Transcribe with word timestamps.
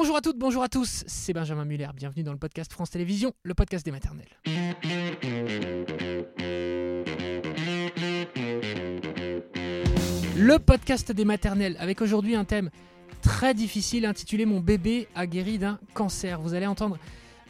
Bonjour 0.00 0.16
à 0.16 0.20
toutes, 0.20 0.38
bonjour 0.38 0.62
à 0.62 0.68
tous, 0.68 1.02
c'est 1.08 1.32
Benjamin 1.32 1.64
Muller, 1.64 1.88
bienvenue 1.92 2.22
dans 2.22 2.30
le 2.30 2.38
podcast 2.38 2.72
France 2.72 2.90
Télévisions, 2.90 3.32
le 3.42 3.52
podcast 3.52 3.84
des 3.84 3.90
maternelles. 3.90 4.28
Le 10.36 10.58
podcast 10.60 11.10
des 11.10 11.24
maternelles, 11.24 11.76
avec 11.80 12.00
aujourd'hui 12.00 12.36
un 12.36 12.44
thème 12.44 12.70
très 13.22 13.54
difficile 13.54 14.06
intitulé 14.06 14.46
Mon 14.46 14.60
bébé 14.60 15.08
a 15.16 15.26
guéri 15.26 15.58
d'un 15.58 15.80
cancer. 15.94 16.40
Vous 16.40 16.54
allez 16.54 16.68
entendre 16.68 16.96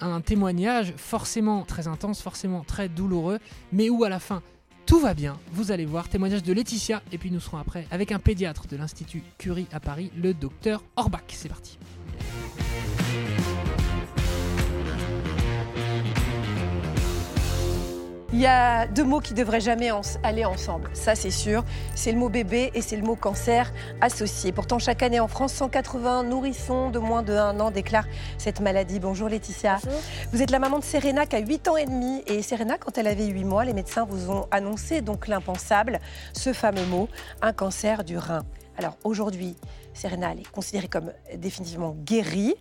un 0.01 0.23
témoignage 0.23 0.95
forcément 0.97 1.65
très 1.65 1.87
intense, 1.87 2.23
forcément 2.23 2.65
très 2.65 2.89
douloureux, 2.89 3.41
mais 3.73 3.91
où 3.91 4.05
à 4.05 4.09
la 4.09 4.21
fin 4.21 4.43
tout 4.87 5.01
va 5.01 5.13
bien. 5.13 5.39
Vous 5.53 5.71
allez 5.71 5.85
voir, 5.85 6.09
témoignage 6.09 6.43
de 6.43 6.55
Laetitia, 6.55 7.03
et 7.13 7.19
puis 7.19 7.31
nous 7.31 7.41
serons 7.41 7.59
après 7.59 7.87
avec 7.91 8.11
un 8.11 8.19
pédiatre 8.19 8.67
de 8.69 8.79
l'Institut 8.79 9.23
Curie 9.37 9.67
à 9.71 9.81
Paris, 9.81 10.11
le 10.17 10.33
docteur 10.33 10.83
Orbach. 10.97 11.25
C'est 11.29 11.51
parti. 11.51 11.79
Il 18.31 18.41
y 18.41 18.47
a 18.47 18.87
deux 18.87 19.05
mots 19.05 19.21
qui 19.21 19.33
devraient 19.33 19.61
jamais 19.61 19.91
aller 20.23 20.45
ensemble, 20.45 20.91
ça 20.93 21.15
c'est 21.15 21.31
sûr. 21.31 21.65
C'est 21.95 22.13
le 22.13 22.19
mot 22.19 22.29
bébé 22.29 22.71
et 22.75 22.83
c'est 22.83 22.97
le 22.97 23.03
mot 23.03 23.17
cancer 23.17 23.73
associé. 24.03 24.53
Pourtant, 24.53 24.79
chaque 24.79 25.03
année 25.03 25.19
en 25.19 25.29
France, 25.29 25.55
180 25.55 26.25
nourrissons 26.25 26.91
de 26.91 26.99
moins 26.99 27.23
de 27.23 27.33
1 27.33 27.59
an 27.59 27.71
déclarent 27.71 28.07
cette 28.37 28.61
maladie. 28.61 29.01
Bonjour 29.01 29.31
Laetitia. 29.31 29.79
Bonjour. 29.83 30.01
Vous 30.31 30.43
êtes 30.43 30.51
la 30.51 30.59
maman 30.59 30.79
de 30.79 30.85
Serena 30.85 31.25
qui 31.25 31.37
a 31.37 31.39
8 31.39 31.69
ans 31.69 31.79
et 31.79 31.87
demi. 31.87 32.23
Et 32.27 32.43
Serena, 32.43 32.77
quand 32.77 32.99
elle 32.99 33.07
avait 33.07 33.25
8 33.25 33.45
mois, 33.45 33.65
les 33.65 33.73
médecins 33.73 34.05
vous 34.05 34.31
ont 34.31 34.47
annoncé 34.51 35.01
donc 35.01 35.27
l'impensable, 35.27 35.99
ce 36.35 36.53
fameux 36.53 36.85
mot, 36.85 37.09
un 37.41 37.55
cancer 37.55 38.05
du 38.05 38.19
rein. 38.19 38.45
Alors 38.77 38.97
aujourd'hui, 39.05 39.57
Serena, 39.95 40.33
elle 40.33 40.41
est 40.41 40.51
considérée 40.51 40.87
comme 40.87 41.13
définitivement 41.35 41.97
guérie. 42.05 42.55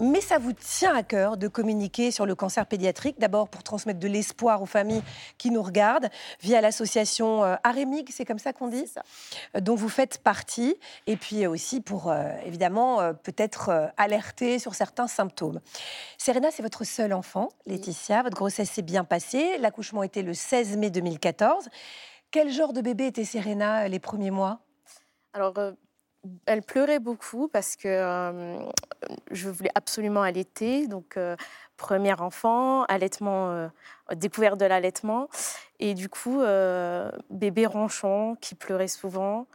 Mais 0.00 0.20
ça 0.20 0.38
vous 0.38 0.52
tient 0.52 0.94
à 0.94 1.02
cœur 1.02 1.36
de 1.36 1.48
communiquer 1.48 2.10
sur 2.10 2.26
le 2.26 2.34
cancer 2.34 2.66
pédiatrique, 2.66 3.18
d'abord 3.18 3.48
pour 3.48 3.62
transmettre 3.62 4.00
de 4.00 4.08
l'espoir 4.08 4.60
aux 4.60 4.66
familles 4.66 5.02
qui 5.38 5.50
nous 5.50 5.62
regardent, 5.62 6.08
via 6.40 6.60
l'association 6.60 7.44
euh, 7.44 7.56
Arémig, 7.62 8.08
c'est 8.10 8.24
comme 8.24 8.38
ça 8.38 8.52
qu'on 8.52 8.68
dit, 8.68 8.86
ça. 8.86 9.02
Euh, 9.56 9.60
dont 9.60 9.76
vous 9.76 9.88
faites 9.88 10.18
partie, 10.18 10.76
et 11.06 11.16
puis 11.16 11.46
aussi 11.46 11.80
pour, 11.80 12.10
euh, 12.10 12.28
évidemment, 12.44 13.00
euh, 13.00 13.12
peut-être 13.12 13.68
euh, 13.68 13.86
alerter 13.96 14.58
sur 14.58 14.74
certains 14.74 15.06
symptômes. 15.06 15.60
Serena, 16.18 16.50
c'est 16.50 16.62
votre 16.62 16.84
seul 16.84 17.12
enfant, 17.12 17.48
Laetitia. 17.66 18.22
Votre 18.22 18.36
grossesse 18.36 18.70
s'est 18.70 18.82
bien 18.82 19.04
passée. 19.04 19.58
L'accouchement 19.58 20.02
était 20.02 20.22
le 20.22 20.34
16 20.34 20.76
mai 20.76 20.90
2014. 20.90 21.68
Quel 22.34 22.50
genre 22.50 22.72
de 22.72 22.80
bébé 22.80 23.06
était 23.06 23.24
Serena 23.24 23.84
euh, 23.84 23.88
les 23.88 24.00
premiers 24.00 24.32
mois? 24.32 24.58
Alors, 25.34 25.56
euh, 25.56 25.70
elle 26.46 26.62
pleurait 26.62 26.98
beaucoup 26.98 27.48
parce 27.48 27.76
que 27.76 27.88
euh, 27.88 28.58
je 29.30 29.48
voulais 29.48 29.70
absolument 29.74 30.22
allaiter. 30.22 30.86
Donc, 30.86 31.16
euh, 31.16 31.36
premier 31.76 32.14
enfant, 32.20 32.84
allaitement, 32.84 33.50
euh, 33.50 33.68
découverte 34.14 34.58
de 34.58 34.64
l'allaitement. 34.64 35.28
Et 35.80 35.94
du 35.94 36.08
coup, 36.08 36.40
bébé 37.30 37.66
ronchon 37.66 38.36
qui 38.40 38.54
pleurait 38.54 38.88
souvent. 38.88 39.46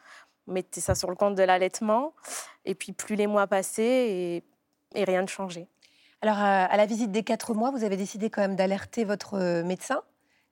On 0.48 0.54
mettait 0.54 0.82
ça 0.82 0.96
sur 0.96 1.10
le 1.10 1.16
compte 1.16 1.36
de 1.36 1.44
l'allaitement. 1.44 2.14
Et 2.66 2.76
puis, 2.76 2.92
plus 2.92 3.16
les 3.16 3.28
mois 3.28 3.48
passaient 3.48 4.10
et, 4.10 4.44
et 4.96 5.04
rien 5.04 5.22
ne 5.22 5.28
changeait. 5.28 5.68
Alors, 6.22 6.38
à 6.38 6.76
la 6.76 6.86
visite 6.86 7.12
des 7.12 7.24
quatre 7.24 7.54
mois, 7.54 7.72
vous 7.72 7.86
avez 7.86 7.96
décidé 7.96 8.30
quand 8.30 8.42
même 8.42 8.58
d'alerter 8.58 9.06
votre 9.06 9.64
médecin. 9.64 10.02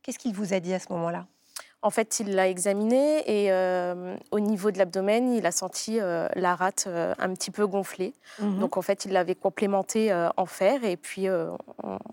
Qu'est-ce 0.01 0.17
qu'il 0.17 0.33
vous 0.33 0.53
a 0.53 0.61
dit 0.61 0.73
à 0.73 0.79
ce 0.79 0.91
moment-là? 0.93 1.27
En 1.83 1.89
fait, 1.91 2.19
il 2.19 2.33
l'a 2.33 2.47
examiné 2.49 3.19
et 3.43 3.51
euh, 3.51 4.17
au 4.31 4.39
niveau 4.39 4.71
de 4.71 4.77
l'abdomen, 4.79 5.31
il 5.33 5.45
a 5.45 5.51
senti 5.51 5.99
euh, 5.99 6.27
la 6.35 6.55
rate 6.55 6.85
euh, 6.87 7.13
un 7.19 7.33
petit 7.33 7.51
peu 7.51 7.67
gonflée. 7.67 8.13
Donc, 8.39 8.59
Donc 8.59 8.77
en 8.77 8.81
fait, 8.81 9.05
il 9.05 9.11
l'avait 9.11 9.35
complémenté 9.35 10.11
euh, 10.11 10.29
en 10.37 10.45
fer 10.47 10.83
et 10.83 10.97
puis 10.97 11.29
on- 11.29 11.57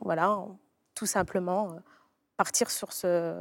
voilà, 0.03 0.33
on- 0.33 0.59
tout 0.95 1.07
simplement 1.07 1.69
partir 2.37 2.71
sur 2.71 2.93
ce, 2.93 3.35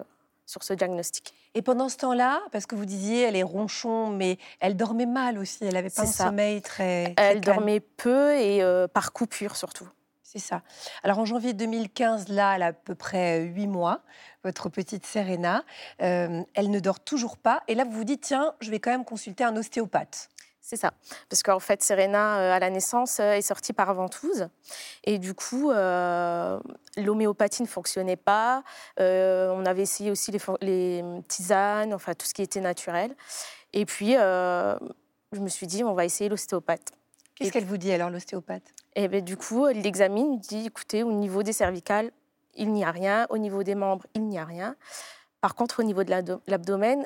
sur 0.45 0.63
ce 0.63 0.73
diagnostic. 0.73 1.33
Et 1.55 1.61
pendant 1.61 1.89
ce 1.89 1.97
temps-là, 1.97 2.41
parce 2.51 2.65
que 2.65 2.75
vous 2.75 2.85
disiez, 2.85 3.23
elle 3.23 3.35
est 3.35 3.43
ronchon, 3.43 4.07
mais 4.07 4.37
elle 4.59 4.75
dormait 4.75 5.05
mal 5.05 5.37
aussi. 5.37 5.59
Elle 5.65 5.73
n'avait 5.73 5.89
pas 5.89 6.03
un 6.03 6.05
ça. 6.07 6.25
sommeil 6.27 6.61
très. 6.61 7.13
très 7.15 7.25
Elle 7.27 7.41
calme. 7.41 7.57
dormait 7.57 7.79
peu 7.81 8.33
et 8.35 8.63
par 8.93 9.11
coupure 9.13 9.55
surtout. 9.55 9.87
C'est 10.33 10.39
ça. 10.39 10.63
Alors 11.03 11.19
en 11.19 11.25
janvier 11.25 11.53
2015, 11.53 12.29
là, 12.29 12.55
elle 12.55 12.63
a 12.63 12.67
à 12.67 12.73
peu 12.73 12.95
près 12.95 13.41
8 13.41 13.67
mois, 13.67 14.01
votre 14.43 14.67
petite 14.67 15.05
Serena. 15.05 15.63
Euh, 16.01 16.41
elle 16.55 16.71
ne 16.71 16.79
dort 16.79 16.99
toujours 16.99 17.37
pas. 17.37 17.61
Et 17.67 17.75
là, 17.75 17.83
vous 17.85 17.91
vous 17.91 18.03
dites, 18.03 18.21
tiens, 18.21 18.55
je 18.59 18.71
vais 18.71 18.79
quand 18.79 18.89
même 18.89 19.05
consulter 19.05 19.43
un 19.43 19.55
ostéopathe. 19.55 20.31
C'est 20.59 20.75
ça. 20.75 20.93
Parce 21.29 21.43
qu'en 21.43 21.59
fait, 21.59 21.83
Serena, 21.83 22.39
euh, 22.39 22.51
à 22.51 22.57
la 22.57 22.71
naissance, 22.71 23.19
euh, 23.19 23.33
est 23.33 23.43
sortie 23.43 23.73
par 23.73 23.93
ventouse. 23.93 24.47
Et 25.03 25.19
du 25.19 25.35
coup, 25.35 25.69
euh, 25.69 26.59
l'homéopathie 26.97 27.61
ne 27.61 27.67
fonctionnait 27.67 28.15
pas. 28.15 28.63
Euh, 28.99 29.51
on 29.53 29.67
avait 29.67 29.83
essayé 29.83 30.09
aussi 30.09 30.31
les, 30.61 31.03
tisanes, 31.27 31.93
enfin 31.93 32.15
tout 32.15 32.25
ce 32.25 32.33
qui 32.33 32.41
était 32.41 32.61
naturel. 32.61 33.15
Et 33.73 33.85
puis, 33.85 34.15
euh, 34.17 34.75
je 35.31 35.41
me 35.41 35.49
suis 35.49 35.67
dit, 35.67 35.83
on 35.83 35.93
va 35.93 36.05
essayer 36.05 36.27
l'ostéopathe. 36.27 36.91
Qu'est-ce 37.35 37.51
qu'elle 37.51 37.65
vous 37.65 37.77
dit 37.77 37.91
alors, 37.91 38.09
l'ostéopathe? 38.09 38.73
Et 38.95 39.07
ben, 39.07 39.23
du 39.23 39.37
coup, 39.37 39.67
il 39.69 39.81
l'examine, 39.81 40.33
il 40.33 40.39
dit 40.39 40.67
écoutez, 40.67 41.03
au 41.03 41.11
niveau 41.11 41.43
des 41.43 41.53
cervicales, 41.53 42.11
il 42.55 42.71
n'y 42.71 42.83
a 42.83 42.91
rien. 42.91 43.25
Au 43.29 43.37
niveau 43.37 43.63
des 43.63 43.75
membres, 43.75 44.05
il 44.13 44.27
n'y 44.27 44.37
a 44.37 44.45
rien. 44.45 44.75
Par 45.41 45.55
contre, 45.55 45.79
au 45.79 45.83
niveau 45.83 46.03
de 46.03 46.11
l'abdomen, 46.47 47.05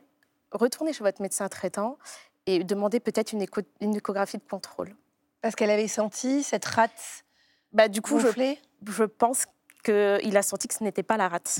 retournez 0.51 0.93
chez 0.93 1.03
votre 1.03 1.21
médecin 1.21 1.47
traitant 1.47 1.97
et 2.45 2.63
demandez 2.63 2.99
peut-être 2.99 3.31
une, 3.33 3.41
écho- 3.41 3.61
une 3.81 3.95
échographie 3.95 4.37
de 4.37 4.43
contrôle. 4.43 4.95
Parce 5.41 5.55
qu'elle 5.55 5.69
avait 5.71 5.87
senti 5.87 6.43
cette 6.43 6.65
rate 6.65 7.23
Bah, 7.73 7.87
du 7.87 8.01
coup, 8.01 8.19
je 8.85 9.03
pense 9.03 9.45
qu'il 9.83 10.35
a 10.37 10.41
senti 10.41 10.67
que 10.67 10.73
ce 10.73 10.83
n'était 10.83 11.03
pas 11.03 11.15
la 11.17 11.29
rate. 11.29 11.59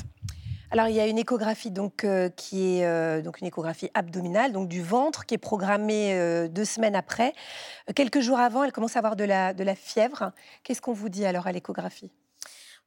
Alors, 0.70 0.88
il 0.88 0.94
y 0.94 1.00
a 1.00 1.06
une 1.06 1.16
échographie 1.16 1.70
donc, 1.70 2.04
euh, 2.04 2.28
qui 2.28 2.76
est 2.76 2.84
euh, 2.84 3.22
donc 3.22 3.40
une 3.40 3.46
échographie 3.46 3.90
abdominale, 3.94 4.52
donc 4.52 4.68
du 4.68 4.82
ventre, 4.82 5.24
qui 5.24 5.34
est 5.34 5.38
programmée 5.38 6.12
euh, 6.12 6.46
deux 6.46 6.66
semaines 6.66 6.94
après. 6.94 7.32
Quelques 7.94 8.20
jours 8.20 8.38
avant, 8.38 8.64
elle 8.64 8.72
commence 8.72 8.94
à 8.94 8.98
avoir 8.98 9.16
de 9.16 9.24
la, 9.24 9.54
de 9.54 9.64
la 9.64 9.74
fièvre. 9.74 10.32
Qu'est-ce 10.64 10.82
qu'on 10.82 10.92
vous 10.92 11.08
dit 11.08 11.24
alors 11.24 11.46
à 11.46 11.52
l'échographie? 11.52 12.10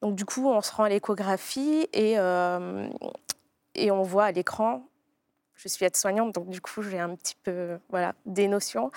Donc, 0.03 0.15
du 0.15 0.25
coup, 0.25 0.47
on 0.47 0.61
se 0.61 0.71
rend 0.71 0.83
à 0.83 0.89
l'échographie 0.89 1.87
et, 1.93 2.13
et 2.13 3.91
on 3.91 4.03
voit 4.03 4.25
à 4.25 4.31
l'écran. 4.31 4.83
Je 5.55 5.67
suis 5.67 5.85
aide-soignante, 5.85 6.33
donc 6.33 6.49
du 6.49 6.59
coup, 6.61 6.81
j'ai 6.81 6.99
un 6.99 7.15
petit 7.15 7.35
peu 7.43 7.77
voilà, 7.89 8.13
des 8.25 8.47
notions. 8.47 8.91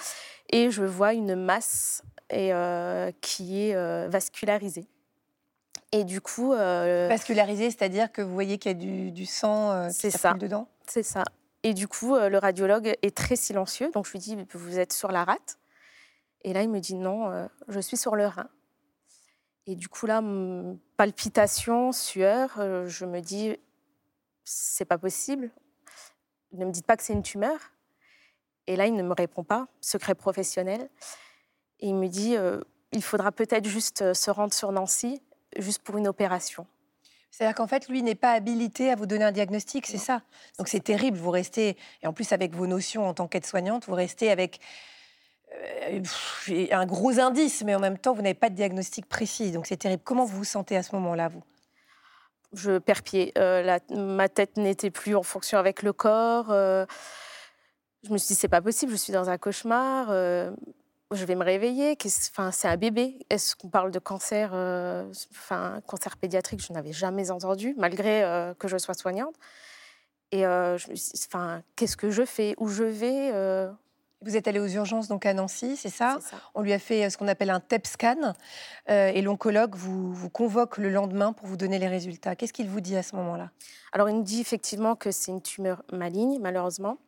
Et 0.50 0.70
je 0.70 0.82
vois 0.82 1.12
une 1.12 1.34
masse 1.34 2.02
et, 2.30 2.52
qui 3.20 3.68
est 3.68 4.08
vascularisée. 4.08 4.86
Et 5.94 6.02
du 6.02 6.20
coup, 6.20 6.52
euh, 6.52 7.06
Vascularisé, 7.08 7.70
c'est-à-dire 7.70 8.10
que 8.10 8.20
vous 8.20 8.34
voyez 8.34 8.58
qu'il 8.58 8.72
y 8.72 8.74
a 8.74 8.78
du, 8.78 9.12
du 9.12 9.26
sang 9.26 9.70
euh, 9.70 9.88
qui 9.88 10.10
circule 10.10 10.40
dedans 10.40 10.68
c'est 10.88 11.04
ça. 11.04 11.22
Et 11.62 11.72
du 11.72 11.88
coup, 11.88 12.14
euh, 12.14 12.28
le 12.28 12.36
radiologue 12.38 12.94
est 13.00 13.16
très 13.16 13.36
silencieux. 13.36 13.90
Donc, 13.92 14.06
je 14.06 14.12
lui 14.12 14.18
dis 14.18 14.36
Vous 14.52 14.78
êtes 14.78 14.92
sur 14.92 15.12
la 15.12 15.24
rate 15.24 15.58
Et 16.42 16.52
là, 16.52 16.62
il 16.62 16.68
me 16.68 16.80
dit 16.80 16.94
Non, 16.94 17.30
euh, 17.30 17.46
je 17.68 17.78
suis 17.78 17.96
sur 17.96 18.16
le 18.16 18.26
rein. 18.26 18.48
Et 19.66 19.76
du 19.76 19.88
coup, 19.88 20.06
là, 20.06 20.20
palpitation, 20.96 21.92
sueur, 21.92 22.50
je 22.86 23.04
me 23.06 23.20
dis 23.20 23.56
C'est 24.44 24.84
pas 24.84 24.98
possible. 24.98 25.50
Ne 26.52 26.66
me 26.66 26.70
dites 26.70 26.86
pas 26.86 26.96
que 26.96 27.04
c'est 27.04 27.14
une 27.14 27.22
tumeur. 27.22 27.58
Et 28.66 28.76
là, 28.76 28.86
il 28.86 28.94
ne 28.94 29.02
me 29.02 29.14
répond 29.14 29.44
pas, 29.44 29.68
secret 29.80 30.14
professionnel. 30.14 30.90
Et 31.80 31.88
il 31.88 31.94
me 31.94 32.08
dit 32.08 32.36
euh, 32.36 32.60
Il 32.92 33.02
faudra 33.02 33.32
peut-être 33.32 33.66
juste 33.66 34.12
se 34.12 34.30
rendre 34.30 34.52
sur 34.52 34.72
Nancy, 34.72 35.22
juste 35.58 35.82
pour 35.82 35.96
une 35.98 36.08
opération. 36.08 36.66
C'est-à-dire 37.30 37.56
qu'en 37.56 37.66
fait, 37.66 37.88
lui 37.88 38.02
n'est 38.02 38.14
pas 38.14 38.32
habilité 38.32 38.90
à 38.92 38.94
vous 38.94 39.06
donner 39.06 39.24
un 39.24 39.32
diagnostic, 39.32 39.86
c'est 39.86 39.98
ça. 39.98 40.22
Donc 40.58 40.68
c'est 40.68 40.84
terrible, 40.84 41.18
vous 41.18 41.32
restez, 41.32 41.76
et 42.02 42.06
en 42.06 42.12
plus 42.12 42.32
avec 42.32 42.54
vos 42.54 42.68
notions 42.68 43.08
en 43.08 43.14
tant 43.14 43.26
qu'aide-soignante, 43.26 43.86
vous 43.86 43.94
restez 43.94 44.30
avec 44.30 44.60
euh, 45.52 46.00
un 46.70 46.86
gros 46.86 47.18
indice, 47.18 47.64
mais 47.64 47.74
en 47.74 47.80
même 47.80 47.98
temps, 47.98 48.12
vous 48.14 48.22
n'avez 48.22 48.34
pas 48.34 48.50
de 48.50 48.54
diagnostic 48.54 49.06
précis. 49.06 49.50
Donc 49.50 49.66
c'est 49.66 49.76
terrible. 49.76 50.02
Comment 50.04 50.24
vous 50.24 50.36
vous 50.38 50.44
sentez 50.44 50.76
à 50.76 50.84
ce 50.84 50.94
moment-là, 50.94 51.28
vous? 51.28 51.42
Je 52.52 52.78
perds 52.78 53.02
pied. 53.02 53.32
Euh, 53.36 53.62
la- 53.62 53.80
ma 53.90 54.28
tête 54.28 54.56
n'était 54.56 54.92
plus 54.92 55.16
en 55.16 55.24
fonction 55.24 55.58
avec 55.58 55.82
le 55.82 55.92
corps. 55.92 56.52
euh, 56.52 56.86
je 58.04 58.12
me 58.12 58.18
suis 58.18 58.28
dit, 58.28 58.40
c'est 58.40 58.48
pas 58.48 58.60
possible, 58.62 58.92
je 58.92 58.96
suis 58.96 59.12
dans 59.12 59.28
un 59.28 59.38
cauchemar. 59.38 60.06
Je 61.12 61.24
vais 61.24 61.34
me 61.34 61.44
réveiller. 61.44 61.96
Enfin, 62.30 62.50
c'est 62.50 62.68
un 62.68 62.76
bébé. 62.76 63.18
Est-ce 63.30 63.56
qu'on 63.56 63.68
parle 63.68 63.90
de 63.90 63.98
cancer, 63.98 64.50
euh, 64.54 65.04
enfin, 65.30 65.80
cancer 65.86 66.16
pédiatrique 66.16 66.64
Je 66.66 66.72
n'avais 66.72 66.92
jamais 66.92 67.30
entendu, 67.30 67.74
malgré 67.76 68.22
euh, 68.24 68.54
que 68.54 68.68
je 68.68 68.78
sois 68.78 68.94
soignante. 68.94 69.34
Et 70.32 70.46
euh, 70.46 70.76
enfin, 71.28 71.62
qu'est-ce 71.76 71.96
que 71.96 72.10
je 72.10 72.24
fais 72.24 72.54
Où 72.58 72.68
je 72.68 72.84
vais 72.84 73.30
euh, 73.32 73.70
Vous 74.24 74.36
êtes 74.36 74.48
allé 74.48 74.58
aux 74.58 74.66
urgences 74.66 75.08
donc 75.08 75.26
à 75.26 75.34
Nancy, 75.34 75.76
c'est 75.76 75.90
ça. 75.90 76.18
On 76.54 76.62
lui 76.62 76.72
a 76.72 76.78
fait 76.78 77.04
euh, 77.04 77.10
ce 77.10 77.16
qu'on 77.16 77.28
appelle 77.28 77.50
un 77.50 77.60
TEP 77.60 77.86
scan 77.86 78.34
euh, 78.88 79.08
et 79.08 79.22
l'oncologue 79.22 79.74
vous, 79.74 80.12
vous 80.12 80.30
convoque 80.30 80.78
le 80.78 80.90
lendemain 80.90 81.32
pour 81.32 81.46
vous 81.46 81.56
donner 81.56 81.78
les 81.78 81.88
résultats. 81.88 82.34
Qu'est-ce 82.34 82.52
qu'il 82.52 82.68
vous 82.68 82.80
dit 82.80 82.96
à 82.96 83.02
ce 83.02 83.14
moment-là? 83.16 83.50
Alors, 83.92 84.08
il 84.08 84.16
me 84.16 84.22
dit 84.22 84.40
effectivement 84.40 84.96
que 84.96 85.10
c'est 85.10 85.30
une 85.30 85.42
tumeur 85.42 85.82
maligne, 85.92 86.38
malheureusement, 86.40 86.98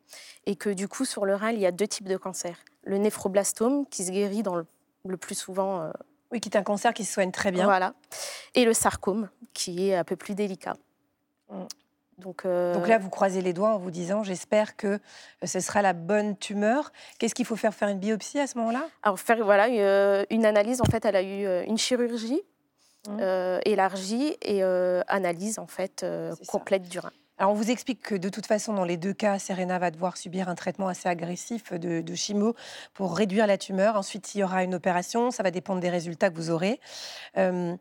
et 0.44 0.56
que 0.56 0.70
du 0.70 0.88
coup, 0.88 1.04
sur 1.04 1.24
le 1.26 1.34
rein, 1.34 1.50
il 1.50 1.58
y 1.58 1.66
a 1.66 1.72
deux 1.72 1.88
types 1.88 2.08
de 2.08 2.16
cancers. 2.16 2.58
Le 2.84 2.98
néphroblastome, 2.98 3.86
qui 3.86 4.04
se 4.04 4.12
guérit 4.12 4.42
dans 4.42 4.54
le 4.56 4.66
le 5.08 5.16
plus 5.16 5.34
souvent. 5.36 5.82
euh, 5.82 5.90
Oui, 6.32 6.40
qui 6.40 6.48
est 6.48 6.56
un 6.56 6.62
cancer 6.62 6.92
qui 6.92 7.04
se 7.04 7.12
soigne 7.12 7.30
très 7.30 7.52
bien. 7.52 7.64
Voilà. 7.64 7.94
Et 8.54 8.64
le 8.64 8.72
sarcome, 8.72 9.28
qui 9.54 9.88
est 9.88 9.94
un 9.94 10.04
peu 10.04 10.16
plus 10.16 10.34
délicat. 10.34 10.74
Mm. 11.50 11.62
Donc, 12.18 12.46
euh, 12.46 12.72
Donc 12.72 12.88
là, 12.88 12.98
vous 12.98 13.10
croisez 13.10 13.42
les 13.42 13.52
doigts 13.52 13.74
en 13.74 13.78
vous 13.78 13.90
disant 13.90 14.22
j'espère 14.22 14.76
que 14.76 14.86
euh, 14.86 14.98
ce 15.44 15.60
sera 15.60 15.82
la 15.82 15.92
bonne 15.92 16.36
tumeur. 16.36 16.92
Qu'est-ce 17.18 17.34
qu'il 17.34 17.44
faut 17.44 17.56
faire? 17.56 17.74
Faire 17.74 17.88
une 17.88 17.98
biopsie 17.98 18.38
à 18.40 18.46
ce 18.46 18.56
moment-là? 18.58 18.86
Alors 19.02 19.20
faire 19.20 19.44
voilà 19.44 19.66
euh, 19.66 20.24
une 20.30 20.46
analyse. 20.46 20.80
En 20.80 20.90
fait, 20.90 21.04
elle 21.04 21.16
a 21.16 21.22
eu 21.22 21.46
euh, 21.46 21.64
une 21.66 21.76
chirurgie 21.76 22.40
euh, 23.20 23.60
élargie 23.64 24.36
et 24.42 24.64
euh, 24.64 25.02
analyse 25.08 25.58
en 25.58 25.66
fait 25.66 26.02
euh, 26.02 26.34
ça. 26.34 26.44
complète 26.46 26.88
du 26.88 26.98
rein. 26.98 27.12
Alors, 27.38 27.52
on 27.52 27.54
vous 27.54 27.70
explique 27.70 28.00
que 28.00 28.14
de 28.14 28.30
toute 28.30 28.46
façon, 28.46 28.72
dans 28.72 28.84
les 28.84 28.96
deux 28.96 29.12
cas, 29.12 29.38
Serena 29.38 29.78
va 29.78 29.90
devoir 29.90 30.16
subir 30.16 30.48
un 30.48 30.54
traitement 30.54 30.88
assez 30.88 31.06
agressif 31.06 31.74
de, 31.74 32.00
de 32.00 32.14
chimio 32.14 32.56
pour 32.94 33.14
réduire 33.14 33.46
la 33.46 33.58
tumeur. 33.58 33.96
Ensuite, 33.96 34.34
il 34.34 34.38
y 34.38 34.42
aura 34.42 34.64
une 34.64 34.74
opération. 34.74 35.30
Ça 35.30 35.42
va 35.42 35.50
dépendre 35.50 35.80
des 35.82 35.90
résultats 35.90 36.30
que 36.30 36.34
vous 36.34 36.50
aurez. 36.50 36.80
Euh, 37.36 37.76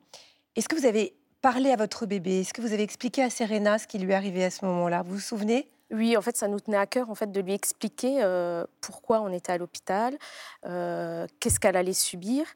Est-ce 0.58 0.68
que 0.68 0.76
vous 0.76 0.86
avez 0.86 1.16
parlé 1.46 1.70
à 1.70 1.76
votre 1.76 2.08
bébé. 2.08 2.40
Est-ce 2.40 2.56
que 2.56 2.62
vous 2.64 2.74
avez 2.74 2.82
expliqué 2.82 3.22
à 3.22 3.30
Serena 3.30 3.78
ce 3.78 3.86
qui 3.86 4.00
lui 4.00 4.16
arrivé 4.16 4.44
à 4.44 4.50
ce 4.50 4.66
moment-là? 4.66 5.04
Vous 5.04 5.14
vous 5.14 5.20
souvenez? 5.20 5.70
Oui, 5.92 6.18
en 6.18 6.22
fait, 6.24 6.36
ça 6.36 6.48
nous 6.48 6.60
tenait 6.60 6.76
à 6.76 6.88
cœur 6.88 7.12
en 7.12 7.14
fait 7.14 7.32
de 7.32 7.40
lui 7.40 7.54
expliquer 7.54 8.24
euh, 8.24 8.66
pourquoi 8.82 9.22
on 9.22 9.32
était 9.32 9.52
à 9.52 9.60
l'hôpital, 9.60 10.18
euh, 10.66 11.28
qu'est-ce 11.40 11.60
qu'elle 11.60 11.78
allait 11.78 11.94
subir, 11.94 12.48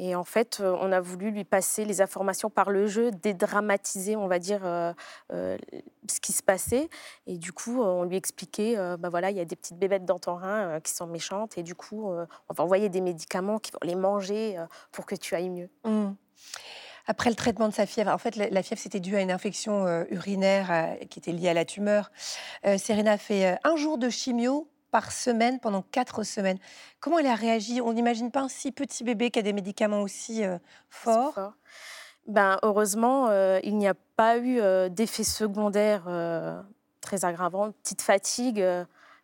et 0.00 0.16
en 0.16 0.24
fait, 0.24 0.58
euh, 0.58 0.76
on 0.80 0.90
a 0.90 1.00
voulu 1.00 1.30
lui 1.30 1.44
passer 1.44 1.84
les 1.84 2.00
informations 2.00 2.50
par 2.50 2.70
le 2.70 2.88
jeu, 2.88 3.12
dédramatiser, 3.12 4.16
on 4.16 4.26
va 4.26 4.40
dire, 4.40 4.62
euh, 4.64 4.92
ce 5.30 6.18
qui 6.18 6.32
se 6.32 6.42
passait, 6.42 6.88
et 7.28 7.38
du 7.38 7.52
coup, 7.52 7.80
on 7.80 8.02
lui 8.02 8.16
expliquait, 8.16 8.74
bah 8.98 9.08
voilà, 9.08 9.30
il 9.30 9.36
y 9.36 9.40
a 9.40 9.44
des 9.44 9.54
petites 9.54 9.78
bébêtes 9.78 10.04
dans 10.04 10.18
ton 10.18 10.34
rein 10.34 10.80
qui 10.80 10.92
sont 10.92 11.06
méchantes, 11.06 11.58
et 11.58 11.62
du 11.62 11.76
coup, 11.76 12.08
on 12.08 12.54
va 12.54 12.64
envoyer 12.64 12.88
des 12.88 13.02
médicaments 13.02 13.60
qui 13.60 13.70
vont 13.70 13.78
les 13.84 13.94
manger 13.94 14.56
pour 14.90 15.06
que 15.06 15.14
tu 15.14 15.36
ailles 15.36 15.50
mieux. 15.50 15.70
Hmm. 15.84 16.14
Après 17.06 17.30
le 17.30 17.36
traitement 17.36 17.68
de 17.68 17.74
sa 17.74 17.86
fièvre, 17.86 18.10
en 18.10 18.18
fait, 18.18 18.36
la, 18.36 18.62
fièvre, 18.62 18.80
c'était 18.80 19.00
dû 19.00 19.16
à 19.16 19.20
une 19.20 19.30
infection 19.30 19.86
euh, 19.86 20.04
urinaire 20.10 20.70
euh, 20.70 20.94
qui 21.06 21.18
était 21.18 21.32
liée 21.32 21.48
à 21.48 21.54
la 21.54 21.64
tumeur. 21.64 22.10
Euh, 22.66 22.78
Serena 22.78 23.18
fait 23.18 23.58
un 23.64 23.76
jour 23.76 23.98
de 23.98 24.08
chimio 24.08 24.68
par 24.90 25.10
semaine 25.10 25.58
pendant 25.58 25.82
quatre 25.82 26.22
semaines. 26.22 26.58
Comment 27.00 27.18
elle 27.18 27.26
a 27.26 27.34
réagi? 27.34 27.80
On 27.80 27.92
n'imagine 27.92 28.30
pas 28.30 28.40
un 28.40 28.48
si 28.48 28.72
petit 28.72 29.04
bébé 29.04 29.30
qui 29.30 29.38
a 29.38 29.42
des 29.42 29.52
médicaments 29.52 30.02
aussi 30.02 30.42
forts? 30.90 31.34
fort. 31.34 31.52
Ben, 32.26 32.58
heureusement, 32.62 33.32
il 33.62 33.78
n'y 33.78 33.88
a 33.88 33.94
pas 33.94 34.36
eu 34.36 34.60
d'effet 34.90 35.24
secondaire 35.24 36.04
très 37.00 37.24
aggravant, 37.24 37.72
petite 37.72 38.02
fatigue, 38.02 38.62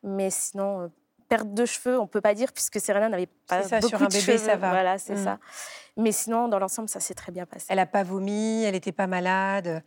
mais 0.02 0.30
sinon, 0.30 0.90
perte 1.28 1.52
de 1.54 1.64
cheveux, 1.66 1.98
on 1.98 2.02
ne 2.02 2.08
peut 2.08 2.20
pas 2.20 2.34
dire, 2.34 2.52
puisque 2.52 2.80
Serena 2.80 3.08
n'avait 3.08 3.28
pas 3.46 3.62
ça, 3.62 3.76
beaucoup 3.80 3.88
sur 3.88 4.02
un 4.02 4.06
de 4.06 4.12
bébé, 4.12 4.20
cheveux. 4.24 4.38
ça 4.38 4.56
va. 4.56 4.70
Voilà, 4.70 4.98
c'est 4.98 5.14
Mm. 5.14 5.24
ça. 5.24 5.38
Mais 5.96 6.12
sinon, 6.12 6.46
dans 6.48 6.58
l'ensemble, 6.60 6.88
ça 6.88 7.00
s'est 7.00 7.14
très 7.14 7.32
bien 7.32 7.44
passé. 7.44 7.66
Elle 7.70 7.76
n'a 7.78 7.86
pas 7.86 8.04
vomi, 8.04 8.62
elle 8.62 8.72
n'était 8.74 8.92
pas 8.92 9.08
malade. 9.08 9.82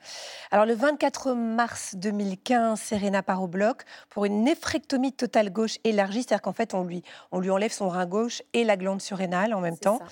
Alors 0.52 0.66
le 0.66 0.74
24 0.74 1.32
mars 1.34 1.96
2015, 1.96 2.80
Serena 2.82 3.24
part 3.24 3.42
au 3.42 3.48
bloc 3.48 3.84
pour 4.10 4.26
une 4.26 4.44
néphrectomie 4.44 5.14
totale 5.14 5.52
gauche 5.52 5.78
élargie, 5.86 6.24
c'est-à-dire 6.24 6.42
qu'en 6.42 6.52
fait 6.54 6.74
on 6.74 6.84
lui, 6.84 7.02
on 7.32 7.40
lui 7.40 7.50
enlève 7.50 7.72
son 7.72 7.88
rein 7.88 8.06
gauche 8.06 8.42
et 8.54 8.66
la 8.66 8.76
glande 8.76 9.02
surrénale 9.02 9.54
en 9.54 9.62
même 9.62 9.78
temps. 9.78 10.00
ça. 10.00 10.06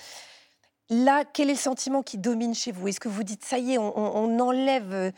Là, 0.90 1.24
quel 1.24 1.50
est 1.50 1.54
le 1.54 1.58
sentiment 1.58 2.02
qui 2.02 2.18
domine 2.18 2.52
chez 2.52 2.72
vous? 2.72 2.88
Est-ce 2.88 2.98
que 2.98 3.08
vous 3.08 3.22
dites 3.22 3.44
ça 3.44 3.58
y 3.58 3.74
est, 3.74 3.78
on, 3.78 4.40
enlève 4.40 4.92
euh, 4.92 5.10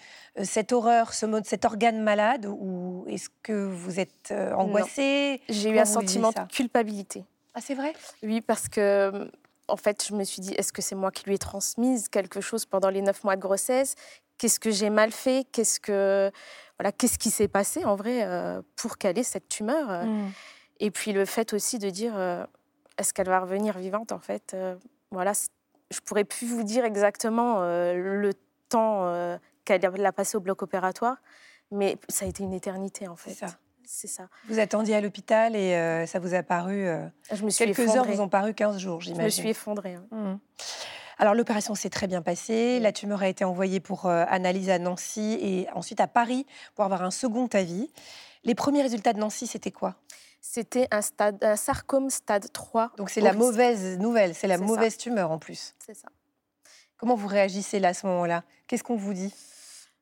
cette 0.42 0.70
horreur, 0.72 1.14
ce 1.14 1.24
mode, 1.24 1.46
cet 1.46 1.64
organe 1.64 2.02
malade, 2.02 2.44
ou 2.46 3.06
est-ce 3.08 3.30
que 3.42 3.70
vous 3.70 3.98
êtes 3.98 4.30
euh, 4.32 4.52
angoissé? 4.52 5.40
J'ai 5.48 5.70
eu 5.70 5.78
un 5.78 5.86
sentiment 5.86 6.30
de 6.30 6.46
culpabilité. 6.50 7.24
Ah, 7.54 7.60
c'est 7.62 7.74
vrai? 7.74 7.94
Oui, 8.22 8.42
parce 8.42 8.68
que, 8.68 9.30
en 9.66 9.78
fait, 9.78 10.04
je 10.06 10.14
me 10.14 10.24
suis 10.24 10.42
dit, 10.42 10.52
est-ce 10.52 10.74
que 10.74 10.82
c'est 10.82 10.94
moi 10.94 11.10
qui 11.10 11.24
lui 11.24 11.36
ai 11.36 11.38
transmise 11.38 12.08
quelque 12.10 12.42
chose 12.42 12.66
pendant 12.66 12.90
les 12.90 13.00
neuf 13.00 13.24
mois 13.24 13.36
de 13.36 13.40
grossesse? 13.40 13.94
Qu'est-ce 14.36 14.60
que 14.60 14.70
j'ai 14.70 14.90
mal 14.90 15.10
fait? 15.10 15.46
Qu'est-ce 15.52 15.80
que 15.80 16.30
voilà, 16.78 16.92
qu'est-ce 16.92 17.18
qui 17.18 17.30
s'est 17.30 17.48
passé 17.48 17.84
en 17.86 17.96
vrai 17.96 18.24
euh, 18.24 18.60
pour 18.76 18.98
qu'elle 18.98 19.18
ait 19.18 19.22
cette 19.22 19.48
tumeur 19.48 19.90
euh, 19.90 20.04
Mm. 20.04 20.32
Et 20.80 20.90
puis 20.90 21.12
le 21.12 21.24
fait 21.24 21.52
aussi 21.52 21.78
de 21.78 21.90
dire, 21.90 22.14
est-ce 22.98 23.14
qu'elle 23.14 23.28
va 23.28 23.38
revenir 23.38 23.78
vivante 23.78 24.10
En 24.10 24.18
fait, 24.18 24.56
voilà, 25.12 25.32
je 25.92 26.00
pourrais 26.00 26.24
plus 26.24 26.46
vous 26.46 26.62
dire 26.64 26.84
exactement 26.84 27.56
euh, 27.58 27.94
le 27.94 28.32
temps 28.68 29.04
euh, 29.06 29.36
qu'elle 29.64 29.84
a 30.06 30.12
passé 30.12 30.36
au 30.36 30.40
bloc 30.40 30.62
opératoire, 30.62 31.16
mais 31.70 31.96
ça 32.08 32.24
a 32.24 32.28
été 32.28 32.42
une 32.42 32.52
éternité 32.52 33.08
en 33.08 33.16
fait. 33.16 33.30
C'est 33.84 34.08
ça. 34.08 34.28
Vous 34.48 34.58
attendiez 34.58 34.94
à 34.96 35.00
l'hôpital 35.02 35.54
et 35.54 35.74
euh, 35.74 36.06
ça 36.06 36.18
vous 36.18 36.32
a 36.34 36.42
paru... 36.42 36.86
euh, 36.88 37.06
Je 37.32 37.44
me 37.44 37.50
suis 37.50 37.66
quelques 37.66 37.94
heures 37.94 38.04
vous 38.06 38.20
ont 38.22 38.28
paru 38.28 38.54
15 38.54 38.78
jours, 38.78 39.00
Je 39.00 39.06
j'imagine. 39.06 39.24
me 39.24 39.28
suis 39.30 39.48
effondrée. 39.50 39.94
hein. 39.96 40.06
Mhm. 40.10 40.38
Alors 41.18 41.34
l'opération 41.34 41.74
s'est 41.74 41.90
très 41.90 42.06
bien 42.06 42.22
passée. 42.22 42.80
La 42.80 42.90
tumeur 42.90 43.22
a 43.22 43.28
été 43.28 43.44
envoyée 43.44 43.80
pour 43.80 44.06
analyse 44.06 44.70
à 44.70 44.78
Nancy 44.78 45.38
et 45.40 45.68
ensuite 45.74 46.00
à 46.00 46.06
Paris 46.08 46.46
pour 46.74 46.84
avoir 46.84 47.02
un 47.02 47.10
second 47.10 47.48
avis. 47.52 47.90
Les 48.44 48.54
premiers 48.56 48.82
résultats 48.82 49.12
de 49.12 49.20
Nancy, 49.20 49.46
c'était 49.46 49.70
quoi? 49.70 49.94
C'était 50.44 50.88
un, 50.90 51.02
stade, 51.02 51.42
un 51.42 51.54
sarcome 51.56 52.10
stade 52.10 52.52
3. 52.52 52.92
Donc 52.96 53.10
c'est 53.10 53.20
la 53.20 53.30
risque. 53.30 53.40
mauvaise 53.40 53.98
nouvelle, 53.98 54.34
c'est 54.34 54.48
la 54.48 54.58
ça. 54.58 54.64
mauvaise 54.64 54.96
tumeur 54.96 55.30
en 55.30 55.38
plus. 55.38 55.74
C'est 55.78 55.94
ça. 55.94 56.08
Comment 56.96 57.14
vous 57.14 57.28
réagissez 57.28 57.78
là 57.78 57.88
à 57.88 57.94
ce 57.94 58.06
moment-là? 58.08 58.42
Qu'est-ce 58.66 58.82
qu'on 58.82 58.96
vous 58.96 59.14
dit? 59.14 59.32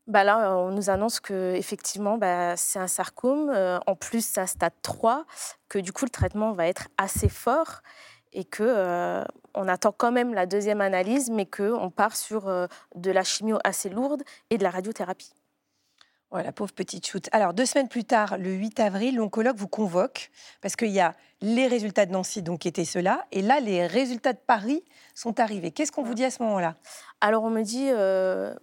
Bah 0.07 0.25
là, 0.25 0.57
on 0.57 0.71
nous 0.71 0.89
annonce 0.89 1.21
que 1.21 1.55
effectivement, 1.55 2.17
bah, 2.17 2.57
c'est 2.57 2.79
un 2.79 2.89
sarcome. 2.89 3.51
Euh, 3.51 3.79
en 3.87 3.95
plus, 3.95 4.25
c'est 4.25 4.41
un 4.41 4.47
stade 4.47 4.73
3, 4.83 5.27
que 5.69 5.79
du 5.79 5.93
coup, 5.93 6.05
le 6.07 6.11
traitement 6.11 6.53
va 6.53 6.67
être 6.67 6.89
assez 6.97 7.29
fort 7.29 7.83
et 8.33 8.45
que 8.45 8.63
euh, 8.63 9.23
on 9.55 9.69
attend 9.69 9.93
quand 9.93 10.11
même 10.11 10.33
la 10.33 10.47
deuxième 10.47 10.81
analyse, 10.81 11.31
mais 11.31 11.47
que 11.47 11.73
on 11.73 11.91
part 11.91 12.17
sur 12.17 12.49
euh, 12.49 12.67
de 12.95 13.11
la 13.11 13.25
chimio 13.25 13.59
assez 13.63 13.89
lourde 13.89 14.23
et 14.49 14.59
de 14.59 14.63
la 14.63 14.71
radiothérapie. 14.71 15.33
Ouais, 16.33 16.45
la 16.45 16.53
pauvre 16.53 16.73
petite 16.73 17.05
shoot. 17.07 17.29
Alors, 17.33 17.55
deux 17.55 17.67
semaines 17.67 17.89
plus 17.89 18.05
tard, 18.05 18.39
le 18.39 18.53
8 18.53 18.79
avril, 18.81 19.17
l'oncologue 19.17 19.57
vous 19.57 19.67
convoque 19.67 20.31
parce 20.61 20.77
qu'il 20.77 20.91
y 20.91 21.01
a 21.01 21.17
les 21.41 21.67
résultats 21.67 22.07
de 22.07 22.13
Nancy, 22.13 22.41
donc 22.43 22.61
qui 22.61 22.69
étaient 22.69 22.85
ceux-là, 22.85 23.27
et 23.33 23.43
là, 23.43 23.59
les 23.59 23.85
résultats 23.87 24.33
de 24.33 24.39
Paris 24.39 24.85
sont 25.15 25.41
arrivés. 25.41 25.73
Qu'est-ce 25.73 25.91
qu'on 25.91 26.05
vous 26.05 26.15
dit 26.15 26.25
à 26.25 26.31
ce 26.31 26.41
moment-là? 26.45 26.77
Alors 27.21 27.43
on 27.43 27.51
me 27.51 27.63
dit, 27.63 27.89
euh, 27.91 28.55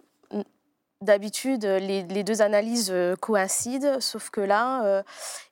d'habitude, 1.02 1.64
les, 1.64 2.04
les 2.04 2.24
deux 2.24 2.40
analyses 2.40 2.90
euh, 2.90 3.16
coïncident, 3.16 4.00
sauf 4.00 4.30
que 4.30 4.40
là, 4.40 4.84
euh, 4.84 5.02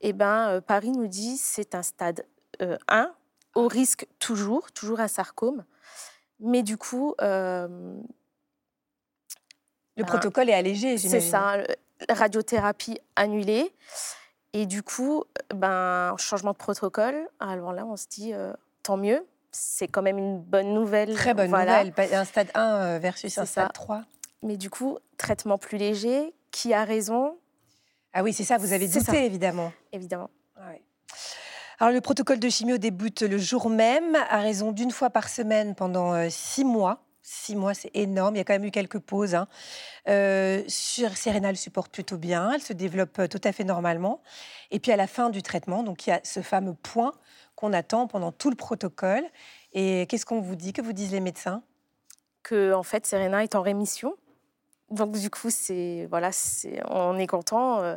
eh 0.00 0.12
ben, 0.14 0.48
euh, 0.48 0.60
Paris 0.62 0.92
nous 0.92 1.08
dit 1.08 1.36
c'est 1.36 1.74
un 1.74 1.82
stade 1.82 2.24
euh, 2.62 2.78
1, 2.88 3.12
au 3.54 3.68
risque 3.68 4.06
toujours, 4.18 4.72
toujours 4.72 5.00
un 5.00 5.08
sarcome. 5.08 5.64
Mais 6.40 6.62
du 6.62 6.76
coup, 6.78 7.14
Le 7.18 7.98
Ben, 9.96 10.04
protocole 10.06 10.50
est 10.50 10.54
allégé, 10.54 10.98
c'est 10.98 11.08
j'imagine. 11.08 11.30
ça, 11.30 11.52
euh, 11.54 11.64
radiothérapie 12.08 12.98
annulée. 13.16 13.72
Et 14.52 14.66
du 14.66 14.82
coup, 14.82 15.24
ben, 15.54 16.14
changement 16.18 16.52
de 16.52 16.56
protocole. 16.56 17.28
Alors 17.40 17.72
là, 17.72 17.84
on 17.86 17.96
se 17.96 18.06
dit, 18.08 18.32
euh, 18.32 18.52
tant 18.82 18.96
mieux, 18.96 19.26
c'est 19.52 19.88
quand 19.88 20.02
même 20.02 20.18
une 20.18 20.40
bonne 20.40 20.72
nouvelle. 20.72 21.14
Très 21.14 21.34
bonne 21.34 21.48
Voilà. 21.50 21.84
nouvelle. 21.84 22.14
Un 22.14 22.24
stade 22.24 22.48
1 22.54 22.74
euh, 22.76 22.98
versus 22.98 23.36
un 23.38 23.42
ça. 23.44 23.64
stade 23.64 23.72
3. 23.72 24.02
Mais 24.42 24.56
du 24.56 24.70
coup, 24.70 24.98
traitement 25.18 25.58
plus 25.58 25.78
léger. 25.78 26.32
Qui 26.50 26.72
a 26.72 26.84
raison? 26.84 27.36
Ah 28.14 28.22
oui, 28.22 28.32
c'est 28.32 28.44
ça, 28.44 28.56
vous 28.56 28.72
avez 28.72 28.86
douté, 28.88 29.00
ça. 29.04 29.16
évidemment. 29.16 29.72
Évidemment. 29.92 30.30
Ouais. 30.56 30.80
Alors, 31.78 31.92
le 31.92 32.00
protocole 32.00 32.38
de 32.38 32.48
chimio 32.48 32.78
débute 32.78 33.20
le 33.20 33.36
jour 33.36 33.68
même, 33.68 34.16
à 34.30 34.40
raison 34.40 34.72
d'une 34.72 34.90
fois 34.90 35.10
par 35.10 35.28
semaine 35.28 35.74
pendant 35.74 36.14
euh, 36.14 36.28
six 36.30 36.64
mois. 36.64 37.00
Six 37.28 37.56
mois, 37.56 37.74
c'est 37.74 37.90
énorme. 37.92 38.36
Il 38.36 38.38
y 38.38 38.40
a 38.40 38.44
quand 38.44 38.52
même 38.52 38.64
eu 38.64 38.70
quelques 38.70 39.00
pauses. 39.00 39.34
hein. 39.34 39.48
Euh, 40.08 40.62
sur 40.68 41.16
Serena, 41.16 41.50
elle 41.50 41.56
supporte 41.56 41.90
plutôt 41.90 42.18
bien. 42.18 42.52
Elle 42.52 42.62
se 42.62 42.72
développe 42.72 43.18
euh, 43.18 43.26
tout 43.26 43.40
à 43.42 43.50
fait 43.50 43.64
normalement. 43.64 44.22
Et 44.70 44.78
puis, 44.78 44.92
à 44.92 44.96
la 44.96 45.08
fin 45.08 45.28
du 45.28 45.42
traitement, 45.42 45.82
donc 45.82 46.06
il 46.06 46.10
y 46.10 46.12
a 46.12 46.20
ce 46.22 46.40
fameux 46.40 46.74
point 46.74 47.12
qu'on 47.56 47.72
attend 47.72 48.06
pendant 48.06 48.30
tout 48.30 48.48
le 48.48 48.54
protocole. 48.54 49.24
Et 49.72 50.06
qu'est-ce 50.08 50.24
qu'on 50.24 50.40
vous 50.40 50.54
dit? 50.54 50.72
Que 50.72 50.82
vous 50.82 50.92
disent 50.92 51.10
les 51.10 51.18
médecins? 51.18 51.64
Que 52.44 52.72
en 52.72 52.84
fait 52.84 53.04
Serena 53.06 53.42
est 53.42 53.56
en 53.56 53.62
rémission. 53.62 54.14
Donc 54.92 55.18
du 55.18 55.28
coup, 55.28 55.50
c'est 55.50 56.06
voilà, 56.08 56.30
on 56.88 57.18
est 57.18 57.26
content. 57.26 57.82
euh, 57.82 57.96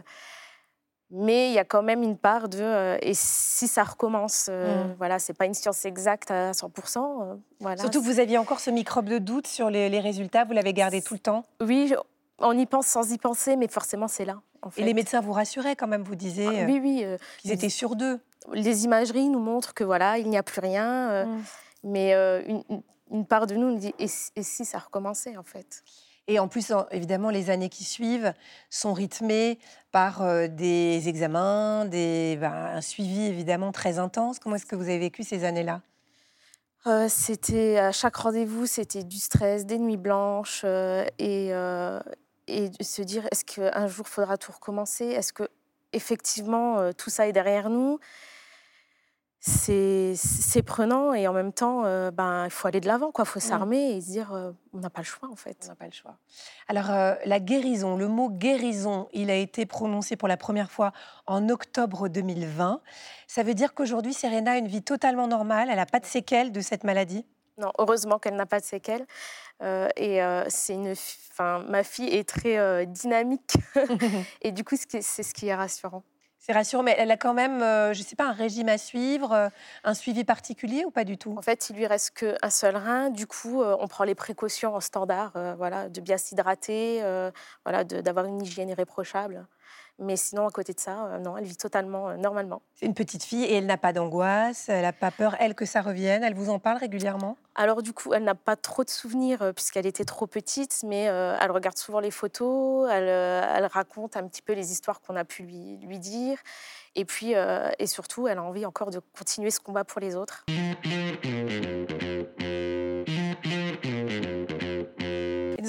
mais 1.11 1.49
il 1.49 1.53
y 1.53 1.59
a 1.59 1.65
quand 1.65 1.81
même 1.81 2.03
une 2.03 2.17
part 2.17 2.49
de 2.49 2.59
euh, 2.61 2.97
et 3.01 3.13
si 3.15 3.67
ça 3.67 3.83
recommence, 3.83 4.47
euh, 4.49 4.83
Mm. 4.85 4.95
voilà, 4.97 5.19
c'est 5.19 5.33
pas 5.33 5.45
une 5.45 5.53
science 5.53 5.85
exacte 5.85 6.31
à 6.31 6.51
100%. 6.53 7.21
euh, 7.21 7.35
voilà. 7.59 7.77
Surtout 7.81 7.99
que 8.01 8.05
vous 8.05 8.19
aviez 8.19 8.37
encore 8.37 8.59
ce 8.59 8.69
microbe 8.69 9.05
de 9.09 9.17
doute 9.17 9.47
sur 9.47 9.69
les, 9.69 9.89
les 9.89 9.99
résultats. 9.99 10.45
Vous 10.45 10.53
l'avez 10.53 10.73
gardé 10.73 11.01
tout 11.01 11.13
le 11.15 11.19
temps. 11.19 11.43
oui, 11.61 11.93
on 12.41 12.57
y 12.57 12.65
pense 12.65 12.87
sans 12.87 13.11
y 13.11 13.17
penser, 13.17 13.55
mais 13.57 13.67
forcément 13.67 14.07
c'est 14.07 14.25
là. 14.25 14.39
En 14.61 14.69
fait. 14.69 14.81
Et 14.81 14.85
les 14.85 14.93
médecins 14.93 15.19
vous 15.21 15.33
rassuraient 15.33 15.75
quand 15.75 15.87
même. 15.87 16.03
Vous 16.03 16.15
disiez 16.15 16.47
Ah, 16.61 16.65
oui, 16.67 16.79
oui. 16.81 17.01
euh, 17.03 17.17
qu'ils 17.39 17.51
étaient 17.51 17.69
sur 17.69 17.95
deux. 17.95 18.19
les 18.53 18.85
imageries 18.85 19.29
nous 19.29 19.39
montrent 19.39 19.73
que 19.73 19.83
voilà, 19.83 20.17
il 20.19 20.29
n'y 20.29 20.37
a 20.37 20.43
plus 20.43 20.61
rien. 20.61 21.25
Mm. 21.25 21.43
Mais 21.83 22.13
une, 23.11 23.25
part 23.25 23.47
de 23.47 23.55
nous 23.55 23.71
nous 23.71 23.77
dit 23.79 23.93
et, 23.99 24.05
et 24.35 24.43
si 24.43 24.65
ça 24.65 24.77
recommençait 24.77 25.35
en 25.37 25.43
fait? 25.43 25.81
Et 26.29 26.37
en 26.37 26.47
plus, 26.47 26.71
en- 26.71 26.87
évidemment, 26.91 27.31
les 27.31 27.49
années 27.49 27.69
qui 27.69 27.83
suivent 27.83 28.33
sont 28.69 28.93
rythmées 28.93 29.57
par 29.91 30.21
euh, 30.21 30.47
des 30.47 31.09
examens, 31.09 31.85
des, 31.85 32.37
ben, 32.39 32.53
un 32.53 32.81
suivi 32.81 33.23
évidemment 33.23 33.71
très 33.71 33.97
intense. 33.97 34.37
Comment 34.37 34.55
est-ce 34.55 34.67
que 34.67 34.75
vous 34.75 34.83
avez 34.83 34.99
vécu 34.99 35.23
ces 35.23 35.43
années-là? 35.43 35.81
Euh, 36.87 37.07
c'était 37.09 37.77
à 37.79 37.91
chaque 37.91 38.15
rendez-vous, 38.15 38.67
c'était 38.67 39.03
du 39.03 39.17
stress, 39.17 39.65
des 39.65 39.79
nuits 39.79 39.97
blanches 39.97 40.63
et, 41.17 41.49
et 42.47 42.71
se 42.83 43.01
dire 43.01 43.27
est-ce 43.31 43.43
qu'un 43.43 43.87
jour 43.87 44.07
faudra 44.07 44.37
tout 44.37 44.51
recommencer? 44.51 45.05
Est-ce 45.05 45.33
que 45.33 45.43
effectivement 45.93 46.93
tout 46.93 47.09
ça 47.09 47.27
est 47.27 47.33
derrière 47.33 47.69
nous? 47.69 47.99
C'est 49.41 50.63
prenant 50.65 51.13
et 51.13 51.27
en 51.27 51.33
même 51.33 51.53
temps, 51.53 51.85
euh, 51.85 52.11
ben, 52.11 52.45
il 52.45 52.51
faut 52.51 52.67
aller 52.67 52.81
de 52.81 52.87
l'avant, 52.87 53.11
il 53.17 53.25
faut 53.25 53.39
mmh. 53.39 53.41
s'armer 53.41 53.91
et 53.91 54.01
se 54.01 54.07
dire 54.07 54.33
euh, 54.33 54.51
on 54.73 54.79
n'a 54.79 54.89
pas 54.89 55.01
le 55.01 55.05
choix 55.05 55.29
en 55.31 55.35
fait. 55.35 55.57
On 55.65 55.69
n'a 55.69 55.75
pas 55.75 55.85
le 55.85 55.93
choix. 55.93 56.17
Alors, 56.67 56.89
euh, 56.91 57.15
la 57.25 57.39
guérison, 57.39 57.95
le 57.95 58.07
mot 58.07 58.29
guérison, 58.29 59.07
il 59.13 59.29
a 59.29 59.35
été 59.35 59.65
prononcé 59.65 60.17
pour 60.17 60.27
la 60.27 60.35
première 60.35 60.71
fois 60.71 60.91
en 61.25 61.47
octobre 61.47 62.09
2020. 62.09 62.81
Ça 63.27 63.43
veut 63.43 63.53
dire 63.53 63.73
qu'aujourd'hui, 63.73 64.13
Serena 64.13 64.51
a 64.51 64.57
une 64.57 64.67
vie 64.67 64.83
totalement 64.83 65.27
normale, 65.27 65.69
elle 65.69 65.77
n'a 65.77 65.85
pas 65.85 65.99
de 65.99 66.05
séquelles 66.05 66.51
de 66.51 66.61
cette 66.61 66.83
maladie? 66.83 67.25
Non, 67.57 67.71
heureusement 67.77 68.19
qu'elle 68.19 68.35
n'a 68.35 68.45
pas 68.45 68.59
de 68.59 68.65
séquelles. 68.65 69.05
et 69.61 70.21
c'est 70.47 70.73
une, 70.73 70.93
ma 71.67 71.83
fille 71.83 72.07
est 72.07 72.27
très 72.27 72.85
dynamique 72.85 73.57
et 74.41 74.53
du 74.53 74.63
coup, 74.63 74.75
c'est 74.77 75.01
ce 75.01 75.33
qui 75.33 75.47
est 75.47 75.55
rassurant. 75.55 76.03
C'est 76.49 76.53
rassurant, 76.55 76.81
mais 76.81 76.95
elle 76.97 77.11
a 77.11 77.17
quand 77.17 77.35
même, 77.35 77.61
euh, 77.61 77.93
je 77.93 77.99
ne 77.99 78.03
sais 78.03 78.15
pas, 78.15 78.25
un 78.25 78.31
régime 78.31 78.69
à 78.69 78.79
suivre, 78.79 79.33
euh, 79.33 79.49
un 79.83 79.93
suivi 79.93 80.23
particulier 80.23 80.83
ou 80.83 80.89
pas 80.89 81.03
du 81.03 81.15
tout? 81.15 81.35
En 81.37 81.43
fait, 81.43 81.69
il 81.69 81.75
lui 81.75 81.85
reste 81.85 82.09
qu'un 82.17 82.49
seul 82.49 82.75
rein. 82.75 83.11
Du 83.11 83.27
coup, 83.27 83.61
euh, 83.61 83.77
on 83.79 83.87
prend 83.87 84.03
les 84.03 84.15
précautions 84.15 84.73
en 84.73 84.79
standard, 84.79 85.33
voilà, 85.57 85.89
de 85.89 86.01
bien 86.01 86.17
s'hydrater, 86.17 87.03
voilà, 87.65 87.83
d'avoir 87.83 88.25
une 88.25 88.41
hygiène 88.41 88.69
irréprochable. 88.69 89.45
Mais 89.99 90.15
sinon, 90.15 90.47
à 90.47 90.51
côté 90.51 90.73
de 90.73 90.79
ça, 90.79 91.07
euh, 91.07 91.19
non, 91.19 91.37
elle 91.37 91.43
vit 91.43 91.57
totalement 91.57 92.09
euh, 92.09 92.15
normalement. 92.15 92.61
C'est 92.75 92.85
une 92.85 92.93
petite 92.93 93.23
fille 93.23 93.43
et 93.43 93.55
elle 93.55 93.65
n'a 93.65 93.77
pas 93.77 93.91
d'angoisse, 93.91 94.69
elle 94.69 94.83
n'a 94.83 94.93
pas 94.93 95.11
peur, 95.11 95.35
elle, 95.39 95.55
que 95.55 95.65
ça 95.65 95.81
revienne. 95.81 96.23
Elle 96.23 96.35
vous 96.35 96.49
en 96.49 96.59
parle 96.59 96.77
régulièrement? 96.77 97.37
Alors, 97.55 97.83
du 97.83 97.91
coup, 97.91 98.13
elle 98.13 98.23
n'a 98.23 98.35
pas 98.35 98.55
trop 98.55 98.85
de 98.85 98.89
souvenirs 98.89 99.41
euh, 99.41 99.51
puisqu'elle 99.51 99.85
était 99.85 100.05
trop 100.05 100.25
petite, 100.25 100.83
mais 100.85 101.03
elle 101.03 101.51
regarde 101.51 101.77
souvent 101.77 101.99
les 101.99 102.11
photos, 102.11 102.89
elle, 102.91 103.07
elle, 103.07 103.65
raconte 103.65 104.15
un 104.15 104.27
petit 104.27 104.41
peu 104.41 104.53
les 104.53 104.71
histoires 104.71 105.01
qu'on 105.01 105.15
a 105.15 105.25
pu 105.25 105.43
lui, 105.43 105.77
lui 105.77 105.99
dire. 105.99 106.37
Et 106.95 107.05
puis, 107.05 107.33
et 107.33 107.87
surtout, 107.87 108.27
elle 108.27 108.37
a 108.37 108.43
envie 108.43 108.65
encore 108.65 108.89
de 108.91 108.99
continuer 109.17 109.51
ce 109.51 109.59
combat 109.59 109.83
pour 109.83 109.99
les 109.99 110.15
autres. 110.15 110.45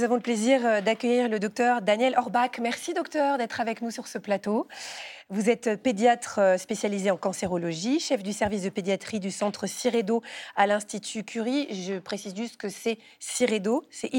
Nous 0.01 0.05
avons 0.05 0.15
le 0.15 0.23
plaisir 0.23 0.65
euh, 0.65 0.81
d'accueillir 0.81 1.29
le 1.29 1.39
docteur 1.39 1.83
Daniel 1.83 2.15
Orbach. 2.17 2.53
Merci 2.59 2.95
docteur 2.95 3.37
d'être 3.37 3.61
avec 3.61 3.83
nous 3.83 3.91
sur 3.91 4.07
ce 4.07 4.17
plateau. 4.17 4.67
Vous 5.29 5.51
êtes 5.51 5.77
pédiatre 5.77 6.39
euh, 6.39 6.57
spécialisé 6.57 7.11
en 7.11 7.19
cancérologie, 7.19 8.01
chef 8.01 8.23
du 8.23 8.33
service 8.33 8.63
de 8.63 8.71
pédiatrie 8.71 9.21
du 9.21 9.31
centre 9.31 9.67
Ciredo 9.67 10.23
à 10.57 10.67
l'Institut 10.67 11.23
Curie. 11.23 11.67
Je 11.71 11.99
précise 11.99 12.35
juste 12.35 12.57
que 12.57 12.71
c'est 12.71 12.97
Ciredo, 13.19 13.85
c'est 13.91 14.11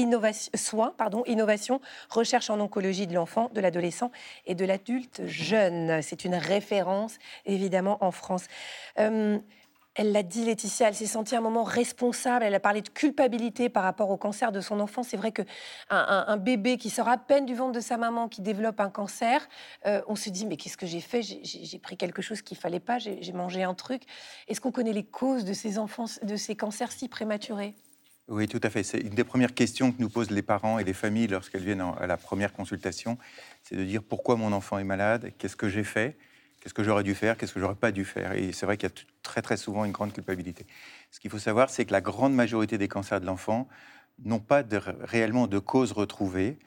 soins, 0.54 0.94
pardon, 0.96 1.24
innovation, 1.26 1.80
recherche 2.10 2.48
en 2.48 2.60
oncologie 2.60 3.08
de 3.08 3.14
l'enfant, 3.14 3.50
de 3.52 3.60
l'adolescent 3.60 4.12
et 4.46 4.54
de 4.54 4.64
l'adulte 4.64 5.22
jeune. 5.26 6.00
C'est 6.00 6.24
une 6.24 6.36
référence 6.36 7.16
évidemment 7.44 7.98
en 8.04 8.12
France. 8.12 8.44
Euh, 9.00 9.40
elle 9.94 10.12
l'a 10.12 10.22
dit, 10.22 10.44
Laetitia, 10.44 10.88
elle 10.88 10.94
s'est 10.94 11.06
sentie 11.06 11.36
un 11.36 11.40
moment 11.42 11.64
responsable. 11.64 12.44
Elle 12.44 12.54
a 12.54 12.60
parlé 12.60 12.80
de 12.80 12.88
culpabilité 12.88 13.68
par 13.68 13.82
rapport 13.82 14.10
au 14.10 14.16
cancer 14.16 14.50
de 14.50 14.60
son 14.60 14.80
enfant. 14.80 15.02
C'est 15.02 15.18
vrai 15.18 15.32
que 15.32 15.42
un, 15.90 16.36
bébé 16.38 16.78
qui 16.78 16.88
sort 16.88 17.08
à 17.08 17.18
peine 17.18 17.44
du 17.44 17.54
ventre 17.54 17.72
de 17.72 17.80
sa 17.80 17.98
maman, 17.98 18.28
qui 18.28 18.40
développe 18.40 18.80
un 18.80 18.88
cancer, 18.88 19.46
euh, 19.86 20.00
on 20.06 20.16
se 20.16 20.30
dit 20.30 20.46
mais 20.46 20.56
qu'est-ce 20.56 20.78
que 20.78 20.86
j'ai 20.86 21.00
fait? 21.00 21.22
J'ai 21.22 21.78
pris 21.78 21.96
quelque 21.96 22.22
chose 22.22 22.40
qu'il 22.40 22.56
fallait 22.56 22.80
pas. 22.80 22.98
J'ai 22.98 23.32
mangé 23.32 23.62
un 23.62 23.74
truc. 23.74 24.02
Est-ce 24.48 24.60
qu'on 24.60 24.72
connaît 24.72 24.94
les 24.94 25.04
causes 25.04 25.44
de 25.44 25.52
ces 25.52 25.78
enfants, 25.78 26.06
de 26.22 26.36
ces 26.36 26.56
cancers 26.56 26.92
si 26.92 27.08
prématurés? 27.08 27.74
Oui, 28.28 28.48
tout 28.48 28.60
à 28.62 28.70
fait. 28.70 28.82
C'est 28.82 28.98
une 28.98 29.14
des 29.14 29.24
premières 29.24 29.52
questions 29.52 29.92
que 29.92 30.00
nous 30.00 30.08
posent 30.08 30.30
les 30.30 30.42
parents 30.42 30.78
et 30.78 30.84
les 30.84 30.94
familles 30.94 31.26
lorsqu'elles 31.26 31.64
viennent 31.64 31.84
à 32.00 32.06
la 32.06 32.16
première 32.16 32.54
consultation. 32.54 33.18
C'est 33.62 33.76
de 33.76 33.84
dire 33.84 34.02
pourquoi 34.02 34.36
mon 34.36 34.52
enfant 34.52 34.78
est 34.78 34.84
malade, 34.84 35.32
qu'est-ce 35.36 35.56
que 35.56 35.68
j'ai 35.68 35.84
fait? 35.84 36.16
Qu'est-ce 36.62 36.74
que 36.74 36.84
j'aurais 36.84 37.02
dû 37.02 37.16
faire 37.16 37.36
Qu'est-ce 37.36 37.52
que 37.52 37.58
j'aurais 37.58 37.74
pas 37.74 37.90
dû 37.90 38.04
faire? 38.04 38.34
Et 38.34 38.52
c'est 38.52 38.66
vrai 38.66 38.76
qu'il 38.76 38.88
y 38.88 38.92
a 38.92 38.94
très 39.24 39.42
très 39.42 39.56
souvent 39.56 39.84
une 39.84 39.90
grande 39.90 40.12
culpabilité. 40.12 40.64
Ce 41.10 41.18
qu'il 41.18 41.28
faut 41.28 41.40
savoir, 41.40 41.70
c'est 41.70 41.84
que 41.84 41.90
la 41.90 42.00
grande 42.00 42.34
majorité 42.34 42.78
des 42.78 42.86
cancers 42.86 43.20
de 43.20 43.26
l'enfant 43.26 43.66
n'ont 44.24 44.38
pas 44.38 44.62
réellement 45.00 45.48
de 45.48 45.58
cause 45.58 45.90
retrouvée. 45.90 46.60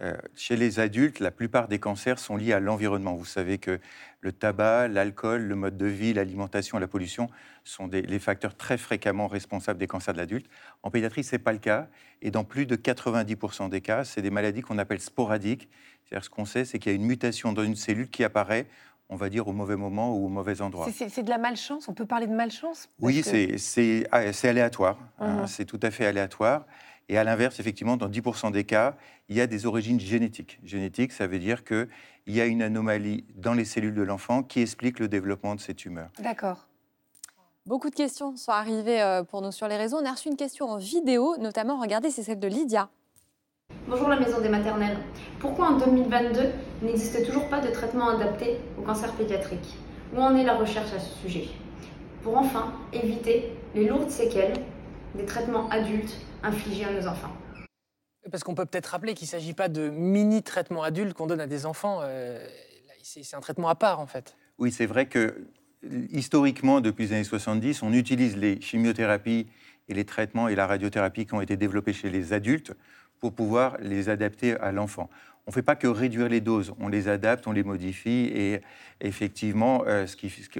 Euh, 0.00 0.16
chez 0.36 0.54
les 0.54 0.78
adultes, 0.78 1.18
la 1.18 1.32
plupart 1.32 1.66
des 1.66 1.80
cancers 1.80 2.20
sont 2.20 2.36
liés 2.36 2.52
à 2.52 2.60
l'environnement. 2.60 3.16
Vous 3.16 3.24
savez 3.24 3.58
que 3.58 3.80
le 4.20 4.30
tabac, 4.30 4.86
l'alcool, 4.86 5.42
le 5.42 5.56
mode 5.56 5.76
de 5.76 5.86
vie, 5.86 6.12
l'alimentation, 6.12 6.78
la 6.78 6.86
pollution 6.86 7.28
sont 7.64 7.88
les 7.88 8.18
facteurs 8.20 8.56
très 8.56 8.78
fréquemment 8.78 9.26
responsables 9.26 9.80
des 9.80 9.88
cancers 9.88 10.14
de 10.14 10.18
l'adulte. 10.18 10.46
En 10.84 10.92
pédiatrie, 10.92 11.24
ce 11.24 11.34
n'est 11.34 11.40
pas 11.40 11.52
le 11.52 11.58
cas. 11.58 11.88
Et 12.22 12.30
dans 12.30 12.44
plus 12.44 12.66
de 12.66 12.76
90% 12.76 13.68
des 13.68 13.80
cas, 13.80 14.04
c'est 14.04 14.22
des 14.22 14.30
maladies 14.30 14.60
qu'on 14.60 14.78
appelle 14.78 15.00
sporadiques. 15.00 15.68
C'est-à-dire 16.04 16.24
ce 16.24 16.30
qu'on 16.30 16.44
sait, 16.44 16.64
c'est 16.64 16.78
qu'il 16.78 16.92
y 16.92 16.94
a 16.94 16.96
une 16.96 17.06
mutation 17.06 17.52
dans 17.52 17.64
une 17.64 17.76
cellule 17.76 18.10
qui 18.10 18.22
apparaît 18.22 18.68
on 19.10 19.16
va 19.16 19.28
dire, 19.28 19.48
au 19.48 19.52
mauvais 19.52 19.76
moment 19.76 20.16
ou 20.16 20.26
au 20.26 20.28
mauvais 20.28 20.62
endroit. 20.62 20.88
C'est 20.92 21.22
de 21.22 21.30
la 21.30 21.38
malchance? 21.38 21.88
On 21.88 21.94
peut 21.94 22.06
parler 22.06 22.26
de 22.26 22.32
malchance? 22.32 22.88
Oui, 23.00 23.22
ah, 24.12 24.32
c'est 24.32 24.48
aléatoire. 24.48 24.98
Hein, 25.18 25.42
uh-huh. 25.42 25.46
c'est 25.48 25.64
tout 25.64 25.80
à 25.82 25.90
fait 25.90 26.06
aléatoire. 26.06 26.64
Et 27.08 27.18
à 27.18 27.24
l'inverse, 27.24 27.58
effectivement, 27.58 27.96
dans 27.96 28.08
10% 28.08 28.52
des 28.52 28.62
cas, 28.62 28.94
il 29.28 29.36
y 29.36 29.40
a 29.40 29.48
des 29.48 29.66
origines 29.66 29.98
génétiques. 29.98 30.60
Génétique, 30.62 31.10
ça 31.10 31.26
veut 31.26 31.40
dire 31.40 31.64
qu'il 31.64 31.88
y 32.28 32.40
a 32.40 32.46
une 32.46 32.62
anomalie 32.62 33.24
dans 33.34 33.52
les 33.52 33.64
cellules 33.64 33.94
de 33.94 34.02
l'enfant 34.02 34.44
qui 34.44 34.60
explique 34.60 35.00
le 35.00 35.08
développement 35.08 35.56
de 35.56 35.60
ces 35.60 35.74
tumeurs. 35.74 36.10
D'accord. 36.20 36.68
Beaucoup 37.66 37.90
de 37.90 37.96
questions 37.96 38.36
sont 38.36 38.52
arrivées 38.52 39.02
euh, 39.02 39.24
pour 39.24 39.42
nous 39.42 39.50
sur 39.50 39.66
les 39.66 39.76
réseaux. 39.76 39.98
On 40.00 40.04
a 40.04 40.12
reçu 40.12 40.28
une 40.28 40.36
question 40.36 40.66
en 40.66 40.78
vidéo, 40.78 41.36
notamment, 41.38 41.80
regardez, 41.80 42.10
c'est 42.10 42.22
celle 42.22 42.38
de 42.38 42.48
Lydia. 42.48 42.88
Bonjour 43.90 44.08
la 44.08 44.20
maison 44.20 44.40
des 44.40 44.48
maternelles. 44.48 44.98
Pourquoi 45.40 45.70
en 45.70 45.78
2022 45.78 46.52
n'existe 46.82 47.26
toujours 47.26 47.48
pas 47.48 47.60
de 47.60 47.72
traitement 47.72 48.10
adapté 48.10 48.58
au 48.78 48.82
cancer 48.82 49.12
pédiatrique? 49.14 49.76
Où 50.14 50.20
en 50.20 50.36
est 50.36 50.44
la 50.44 50.54
recherche 50.54 50.92
à 50.92 51.00
ce 51.00 51.12
sujet? 51.18 51.48
Pour 52.22 52.36
enfin 52.36 52.72
éviter 52.92 53.50
les 53.74 53.88
lourdes 53.88 54.08
séquelles 54.08 54.52
des 55.16 55.24
traitements 55.24 55.68
adultes 55.70 56.14
infligés 56.44 56.84
à 56.84 56.92
nos 56.92 57.08
enfants. 57.08 57.32
Parce 58.30 58.44
qu'on 58.44 58.54
peut 58.54 58.64
peut-être 58.64 58.86
rappeler 58.86 59.14
qu'il 59.14 59.26
ne 59.26 59.30
s'agit 59.30 59.54
pas 59.54 59.66
de 59.66 59.88
mini-traitements 59.88 60.84
adultes 60.84 61.14
qu'on 61.14 61.26
donne 61.26 61.40
à 61.40 61.48
des 61.48 61.66
enfants. 61.66 61.98
Euh, 62.04 62.46
c'est 63.02 63.34
un 63.34 63.40
traitement 63.40 63.70
à 63.70 63.74
part 63.74 63.98
en 63.98 64.06
fait. 64.06 64.36
Oui, 64.58 64.70
c'est 64.70 64.86
vrai 64.86 65.06
que 65.06 65.48
historiquement, 66.12 66.80
depuis 66.80 67.06
les 67.06 67.14
années 67.14 67.24
70, 67.24 67.82
on 67.82 67.92
utilise 67.92 68.36
les 68.36 68.60
chimiothérapies 68.60 69.48
et 69.88 69.94
les 69.94 70.04
traitements 70.04 70.46
et 70.46 70.54
la 70.54 70.68
radiothérapie 70.68 71.26
qui 71.26 71.34
ont 71.34 71.40
été 71.40 71.56
développés 71.56 71.92
chez 71.92 72.08
les 72.08 72.32
adultes 72.32 72.72
pour 73.20 73.32
pouvoir 73.32 73.76
les 73.80 74.08
adapter 74.08 74.56
à 74.56 74.72
l'enfant. 74.72 75.08
On 75.46 75.50
ne 75.50 75.54
fait 75.54 75.62
pas 75.62 75.76
que 75.76 75.86
réduire 75.86 76.28
les 76.28 76.40
doses, 76.40 76.74
on 76.78 76.88
les 76.88 77.08
adapte, 77.08 77.46
on 77.46 77.52
les 77.52 77.62
modifie 77.62 78.30
et 78.34 78.60
effectivement, 79.00 79.84
euh, 79.86 80.06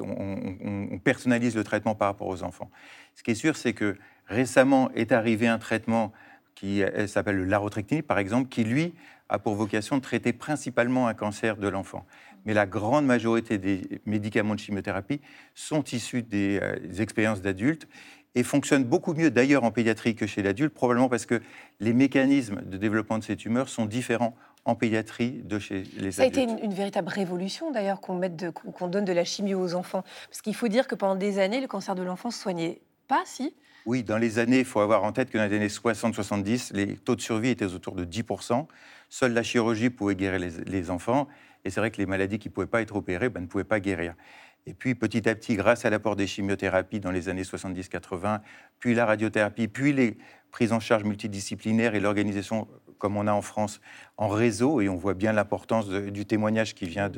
on, 0.01 0.99
personnalise 0.99 1.57
le 1.57 1.65
traitement 1.65 1.95
par 1.95 2.09
rapport 2.09 2.29
aux 2.29 2.43
enfants. 2.43 2.71
Ce 3.15 3.23
qui 3.23 3.33
est 3.33 3.35
sûr, 3.35 3.57
c'est 3.57 3.73
que 3.73 3.97
récemment 4.27 4.91
est 4.93 5.13
arrivé 5.13 5.47
un 5.47 5.59
traitement 5.59 6.13
qui 6.55 6.83
s'appelle 7.07 7.37
le 7.37 7.45
larotrectinib, 7.45 8.05
par 8.05 8.19
exemple, 8.19 8.49
qui 8.49 8.65
lui 8.65 8.93
a 9.31 9.39
pour 9.39 9.55
vocation 9.55 9.97
de 9.97 10.03
traiter 10.03 10.33
principalement 10.33 11.09
un 11.09 11.15
cancer 11.15 11.57
de 11.57 11.69
l'enfant. 11.69 12.05
Mais 12.45 12.55
la 12.55 12.67
grande 12.67 13.07
majorité 13.07 13.59
des 13.59 14.01
médicaments 14.07 14.55
de 14.55 14.61
chimiothérapie 14.61 15.21
sont 15.55 15.85
issus 15.85 16.23
des 16.23 16.59
euh, 16.61 16.77
expériences 16.99 17.43
d'adultes 17.43 17.87
et 18.35 18.43
fonctionne 18.43 18.85
beaucoup 18.85 19.15
mieux 19.15 19.31
d'ailleurs 19.31 19.65
en 19.65 19.71
pédiatrie 19.71 20.15
que 20.15 20.27
chez 20.27 20.43
l'adulte, 20.43 20.73
probablement 20.73 21.09
parce 21.09 21.27
que 21.27 21.41
les 21.81 21.93
mécanismes 21.93 22.63
de 22.63 22.77
développement 22.77 23.19
de 23.19 23.25
ces 23.25 23.37
tumeurs 23.37 23.69
sont 23.69 23.87
différents 23.87 24.37
en 24.65 24.75
pédiatrie 24.75 25.43
de 25.45 25.59
chez 25.59 25.83
les 25.97 25.99
adultes. 25.99 26.13
Ça 26.13 26.23
a 26.23 26.27
été 26.27 26.43
une, 26.43 26.75
véritable 26.75 27.09
révolution 27.09 27.71
d'ailleurs 27.71 28.01
qu'on 28.01 28.21
qu'on 28.55 28.89
donne 28.89 29.05
de 29.05 29.13
la 29.13 29.25
chimio 29.25 29.59
aux 29.61 29.75
enfants. 29.75 30.05
Parce 30.29 30.43
qu'il 30.43 30.55
faut 30.55 30.69
dire 30.69 30.87
que 30.87 30.95
pendant 30.95 31.17
des 31.17 31.39
années, 31.39 31.61
le 31.61 31.67
cancer 31.67 31.95
de 31.95 32.03
l'enfant 32.03 32.29
ne 32.29 32.35
se 32.35 32.41
soignait 32.41 32.81
pas, 33.09 33.23
si 33.25 33.55
Oui, 33.87 34.05
dans 34.05 34.19
les 34.19 34.39
années, 34.39 34.61
il 34.61 34.65
faut 34.65 34.81
avoir 34.81 35.03
en 35.05 35.13
tête 35.13 35.31
que 35.31 35.39
dans 35.39 35.49
les 35.49 35.57
années 35.57 35.69
60-70, 35.69 36.75
les 36.75 36.97
taux 36.97 37.17
de 37.17 37.21
survie 37.21 37.49
étaient 37.49 37.65
autour 37.65 37.95
de 37.95 38.05
10%. 38.05 38.67
Seule 39.09 39.33
la 39.33 39.43
chirurgie 39.43 39.91
pouvait 39.91 40.15
guérir 40.15 40.39
les, 40.67 40.91
enfants. 40.91 41.27
Et 41.65 41.71
c'est 41.71 41.81
vrai 41.81 41.91
que 41.91 41.99
les 41.99 42.07
maladies 42.07 42.39
qui 42.39 42.49
ne 42.49 42.53
pouvaient 42.53 42.67
pas 42.67 42.83
être 42.83 42.95
opérées 42.97 43.29
ben, 43.29 43.41
ne 43.41 43.47
pouvaient 43.47 43.65
pas 43.65 43.81
guérir. 43.81 44.15
Et 44.67 44.75
puis 44.75 44.95
petit 44.95 45.29
à 45.29 45.35
petit, 45.35 45.57
grâce 45.57 45.85
à 45.85 45.91
l'apport 45.91 46.17
des 46.17 46.27
chimiothérapies 46.27 47.01
dans 47.01 47.11
les 47.11 47.29
années 47.29 47.43
70-80, 47.43 48.41
puis 48.79 48.95
la 48.95 49.07
radiothérapie, 49.07 49.69
puis 49.69 49.93
les 49.93 50.19
prises 50.51 50.73
en 50.73 50.81
charge 50.81 51.05
multidisciplinaires 51.05 51.95
et 51.95 52.01
l'organisation 52.01 52.69
comme 53.01 53.17
on 53.17 53.27
a 53.27 53.33
en 53.33 53.43
France 53.43 53.81
en 54.17 54.29
réseau, 54.29 54.81
et 54.81 54.89
on 54.89 54.95
voit 54.95 55.15
bien 55.15 55.33
l'importance 55.33 55.89
du 55.89 56.27
témoignage 56.27 56.75
qui 56.75 56.87
vient 56.87 57.11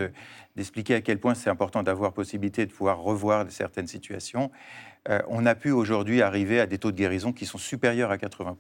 d'expliquer 0.57 0.95
à 0.95 1.01
quel 1.03 1.19
point 1.19 1.35
c'est 1.35 1.51
important 1.51 1.83
d'avoir 1.83 2.15
possibilité 2.15 2.65
de 2.65 2.73
pouvoir 2.73 3.01
revoir 3.01 3.51
certaines 3.51 3.89
situations, 3.89 4.51
euh, 5.09 5.21
on 5.29 5.45
a 5.45 5.55
pu 5.55 5.73
aujourd'hui 5.73 6.23
arriver 6.23 6.61
à 6.61 6.67
des 6.67 6.79
taux 6.79 6.93
de 6.93 6.97
guérison 6.97 7.33
qui 7.33 7.45
sont 7.45 7.59
supérieurs 7.59 8.13
à 8.13 8.17
80%. 8.17 8.55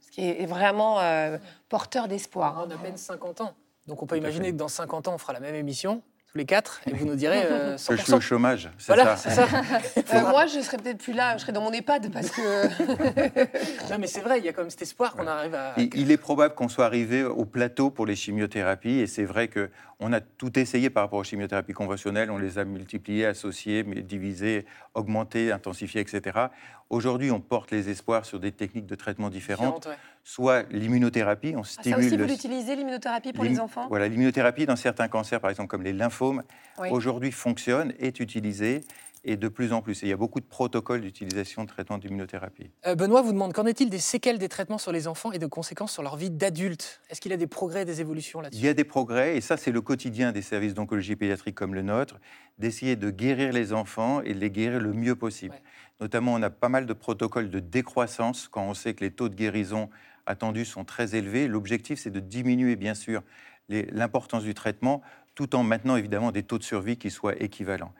Ce 0.00 0.10
qui 0.10 0.28
est 0.28 0.46
vraiment 0.46 1.00
euh, 1.00 1.38
porteur 1.68 2.08
d'espoir. 2.08 2.66
On 2.66 2.70
a 2.70 2.74
à 2.74 2.78
peine 2.78 2.96
50 2.96 3.40
ans. 3.40 3.54
Donc 3.86 4.02
on 4.02 4.06
peut 4.06 4.16
imaginer 4.16 4.50
que 4.50 4.56
dans 4.56 4.68
50 4.68 5.08
ans, 5.08 5.14
on 5.14 5.18
fera 5.18 5.32
la 5.32 5.40
même 5.40 5.54
émission 5.54 6.02
tous 6.34 6.38
les 6.38 6.46
quatre, 6.46 6.80
et 6.88 6.92
vous 6.92 7.06
nous 7.06 7.14
direz 7.14 7.44
euh, 7.44 7.76
100%. 7.76 7.88
Que 7.90 7.96
je 7.96 8.02
suis 8.02 8.12
au 8.12 8.20
chômage, 8.20 8.68
c'est 8.76 8.92
Voilà, 8.92 9.16
ça. 9.16 9.44
Euh, 9.44 10.20
moi, 10.30 10.46
je 10.46 10.60
serais 10.62 10.78
peut-être 10.78 10.98
plus 10.98 11.12
là, 11.12 11.36
je 11.36 11.42
serais 11.42 11.52
dans 11.52 11.60
mon 11.60 11.72
EHPAD 11.72 12.12
parce 12.12 12.30
que. 12.30 12.42
Non, 13.90 13.98
mais 14.00 14.08
c'est 14.08 14.20
vrai, 14.20 14.40
il 14.40 14.44
y 14.44 14.48
a 14.48 14.52
quand 14.52 14.62
même 14.62 14.70
cet 14.70 14.82
espoir 14.82 15.14
qu'on 15.14 15.28
arrive 15.28 15.54
à. 15.54 15.74
Il, 15.76 15.94
il 15.94 16.10
est 16.10 16.16
probable 16.16 16.56
qu'on 16.56 16.68
soit 16.68 16.86
arrivé 16.86 17.22
au 17.22 17.44
plateau 17.44 17.90
pour 17.90 18.04
les 18.04 18.16
chimiothérapies 18.16 18.98
et 18.98 19.06
c'est 19.06 19.24
vrai 19.24 19.46
que 19.46 19.70
on 20.00 20.12
a 20.12 20.20
tout 20.20 20.58
essayé 20.58 20.90
par 20.90 21.04
rapport 21.04 21.20
aux 21.20 21.24
chimiothérapies 21.24 21.72
conventionnelles, 21.72 22.30
on 22.30 22.38
les 22.38 22.58
a 22.58 22.64
multipliées, 22.64 23.26
associées, 23.26 23.84
mais 23.84 24.02
divisées, 24.02 24.66
augmentées, 24.94 25.52
intensifiées, 25.52 26.00
etc. 26.00 26.48
Aujourd'hui, 26.90 27.30
on 27.30 27.40
porte 27.40 27.70
les 27.70 27.88
espoirs 27.90 28.24
sur 28.26 28.40
des 28.40 28.52
techniques 28.52 28.86
de 28.86 28.94
traitement 28.96 29.30
différentes, 29.30 29.86
ouais. 29.86 29.96
Soit 30.24 30.64
l'immunothérapie, 30.70 31.54
on 31.56 31.60
Ah, 31.60 31.64
ça 31.64 31.80
stimule 31.82 31.98
aussi, 31.98 32.08
vous 32.10 32.16
le- 32.16 32.24
l'utilisez, 32.26 32.76
l'immunothérapie 32.76 33.32
pour 33.32 33.44
les 33.44 33.60
enfants? 33.60 33.86
Voilà, 33.88 34.08
l'immunothérapie 34.08 34.64
dans 34.66 34.74
certains 34.76 35.06
cancers, 35.08 35.40
par 35.40 35.50
exemple 35.50 35.68
comme 35.68 35.82
les 35.82 35.92
lymphomes, 35.92 36.42
Oui. 36.78 36.88
aujourd'hui 36.90 37.30
fonctionne, 37.30 37.92
est 37.98 38.18
utilisée 38.20 38.80
et 39.26 39.36
de 39.36 39.48
plus 39.48 39.72
en 39.72 39.80
plus. 39.80 40.02
Et 40.02 40.06
il 40.06 40.08
y 40.10 40.12
a 40.12 40.16
beaucoup 40.18 40.40
de 40.40 40.44
protocoles 40.44 41.00
d'utilisation 41.00 41.64
de 41.64 41.68
traitement 41.68 41.96
d'immunothérapie. 41.96 42.70
Euh, 42.86 42.94
Benoît 42.94 43.22
vous 43.22 43.32
demande 43.32 43.52
qu'en 43.54 43.64
est-il 43.64 43.88
des 43.88 43.98
séquelles 43.98 44.38
des 44.38 44.50
traitements 44.50 44.76
sur 44.76 44.92
les 44.92 45.06
enfants 45.08 45.32
et 45.32 45.38
de 45.38 45.46
conséquences 45.46 45.92
sur 45.92 46.02
leur 46.02 46.16
vie 46.16 46.28
d'adulte? 46.30 47.00
Est-ce 47.10 47.20
qu'il 47.22 47.30
y 47.30 47.34
a 47.34 47.38
des 47.38 47.46
progrès, 47.46 47.84
des 47.86 48.00
évolutions 48.02 48.40
Il 48.40 48.44
là-dessus 48.44 48.62
y 48.62 48.68
a 48.68 48.74
des 48.74 48.84
progrès, 48.84 49.36
et 49.36 49.40
ça 49.40 49.56
c'est 49.56 49.70
le 49.72 49.80
quotidien 49.80 50.32
des 50.32 50.42
services 50.42 50.74
d'oncologie 50.74 51.16
pédiatrique 51.16 51.54
comme 51.54 51.74
le 51.74 51.80
nôtre, 51.82 52.18
d'essayer 52.58 52.96
de 52.96 53.10
guérir 53.10 53.52
les 53.52 53.72
enfants 53.72 54.20
et 54.22 54.34
de 54.34 54.38
les 54.38 54.50
guérir 54.50 54.78
le 54.80 54.92
mieux 54.92 55.16
possible. 55.16 55.54
Ouais. 55.54 55.62
Notamment, 56.00 56.34
on 56.34 56.42
a 56.42 56.50
pas 56.50 56.68
mal 56.68 56.84
de 56.86 56.92
protocoles 56.92 57.48
de 57.50 57.60
décroissance 57.60 58.48
quand 58.48 58.64
on 58.64 58.74
sait 58.74 58.92
que 58.94 59.04
les 59.04 59.10
taux 59.10 59.28
de 59.30 59.34
guérison 59.34 59.88
attendus 60.26 60.64
sont 60.64 60.84
très 60.84 61.14
élevés. 61.14 61.48
L'objectif, 61.48 61.98
c'est 61.98 62.10
de 62.10 62.20
diminuer, 62.20 62.76
bien 62.76 62.94
sûr, 62.94 63.22
l'importance 63.68 64.44
du 64.44 64.54
traitement, 64.54 65.02
tout 65.34 65.54
en 65.56 65.62
maintenant 65.62 65.96
évidemment 65.96 66.32
des 66.32 66.42
taux 66.42 66.58
de 66.58 66.62
survie 66.62 66.96
qui 66.96 67.10
soient 67.10 67.34
équivalents. 67.42 67.92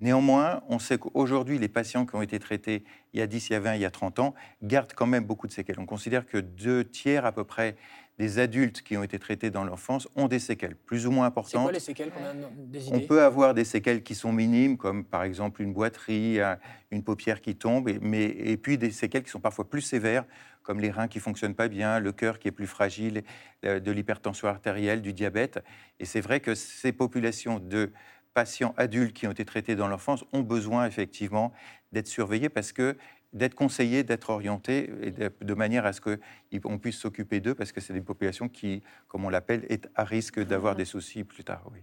Néanmoins, 0.00 0.62
on 0.68 0.78
sait 0.78 0.98
qu'aujourd'hui, 0.98 1.58
les 1.58 1.68
patients 1.68 2.04
qui 2.04 2.14
ont 2.16 2.22
été 2.22 2.38
traités 2.38 2.84
il 3.14 3.20
y 3.20 3.22
a 3.22 3.26
10, 3.26 3.48
il 3.48 3.52
y 3.54 3.56
a 3.56 3.60
20, 3.60 3.74
il 3.76 3.80
y 3.80 3.86
a 3.86 3.90
30 3.90 4.18
ans, 4.18 4.34
gardent 4.62 4.92
quand 4.94 5.06
même 5.06 5.24
beaucoup 5.24 5.46
de 5.46 5.52
séquelles. 5.52 5.80
On 5.80 5.86
considère 5.86 6.26
que 6.26 6.36
deux 6.36 6.84
tiers 6.84 7.24
à 7.24 7.32
peu 7.32 7.44
près 7.44 7.76
des 8.18 8.38
adultes 8.38 8.82
qui 8.82 8.96
ont 8.96 9.02
été 9.02 9.18
traités 9.18 9.50
dans 9.50 9.64
l'enfance 9.64 10.08
ont 10.14 10.26
des 10.28 10.38
séquelles, 10.38 10.74
plus 10.76 11.06
ou 11.06 11.10
moins 11.10 11.26
C'est 11.26 11.28
importantes. 11.28 11.62
quoi 11.64 11.72
les 11.72 11.80
séquelles 11.80 12.10
qu'on 12.10 12.24
a 12.24 12.32
des 12.32 12.80
On 12.92 13.00
peut 13.00 13.22
avoir 13.22 13.52
des 13.52 13.64
séquelles 13.64 14.02
qui 14.02 14.14
sont 14.14 14.32
minimes, 14.32 14.76
comme 14.78 15.04
par 15.04 15.22
exemple 15.22 15.60
une 15.62 15.72
boiterie, 15.74 16.40
un- 16.40 16.58
une 16.90 17.02
paupière 17.04 17.40
qui 17.40 17.56
tombe, 17.56 17.88
et, 17.88 17.98
mais, 18.00 18.24
et 18.24 18.56
puis 18.56 18.78
des 18.78 18.90
séquelles 18.90 19.22
qui 19.22 19.30
sont 19.30 19.40
parfois 19.40 19.68
plus 19.68 19.82
sévères, 19.82 20.24
comme 20.62 20.80
les 20.80 20.90
reins 20.90 21.08
qui 21.08 21.20
fonctionnent 21.20 21.54
pas 21.54 21.68
bien, 21.68 22.00
le 22.00 22.12
cœur 22.12 22.38
qui 22.38 22.48
est 22.48 22.52
plus 22.52 22.66
fragile, 22.66 23.22
euh, 23.64 23.80
de 23.80 23.92
l'hypertension 23.92 24.48
artérielle, 24.48 25.02
du 25.02 25.12
diabète. 25.12 25.62
Et 26.00 26.04
c'est 26.06 26.20
vrai 26.22 26.40
que 26.40 26.54
ces 26.54 26.92
populations 26.92 27.58
de 27.60 27.92
patients 28.34 28.74
adultes 28.76 29.14
qui 29.14 29.26
ont 29.26 29.30
été 29.30 29.44
traités 29.44 29.76
dans 29.76 29.88
l'enfance 29.88 30.24
ont 30.32 30.40
besoin 30.40 30.86
effectivement 30.86 31.52
d'être 31.92 32.06
surveillés 32.08 32.50
parce 32.50 32.72
que 32.72 32.96
d'être 33.32 33.54
conseillés, 33.54 34.02
d'être 34.02 34.30
orientés, 34.30 34.90
et 35.02 35.10
de, 35.10 35.32
de 35.40 35.54
manière 35.54 35.86
à 35.86 35.92
ce 35.92 36.00
qu'on 36.00 36.78
puisse 36.78 36.98
s'occuper 36.98 37.40
d'eux, 37.40 37.54
parce 37.54 37.72
que 37.72 37.80
c'est 37.80 37.92
des 37.92 38.00
populations 38.00 38.48
qui, 38.48 38.82
comme 39.08 39.24
on 39.24 39.28
l'appelle, 39.28 39.66
est 39.68 39.88
à 39.94 40.04
risque 40.04 40.40
d'avoir 40.40 40.74
des 40.76 40.84
soucis 40.84 41.24
plus 41.24 41.44
tard. 41.44 41.62
Oui. 41.72 41.80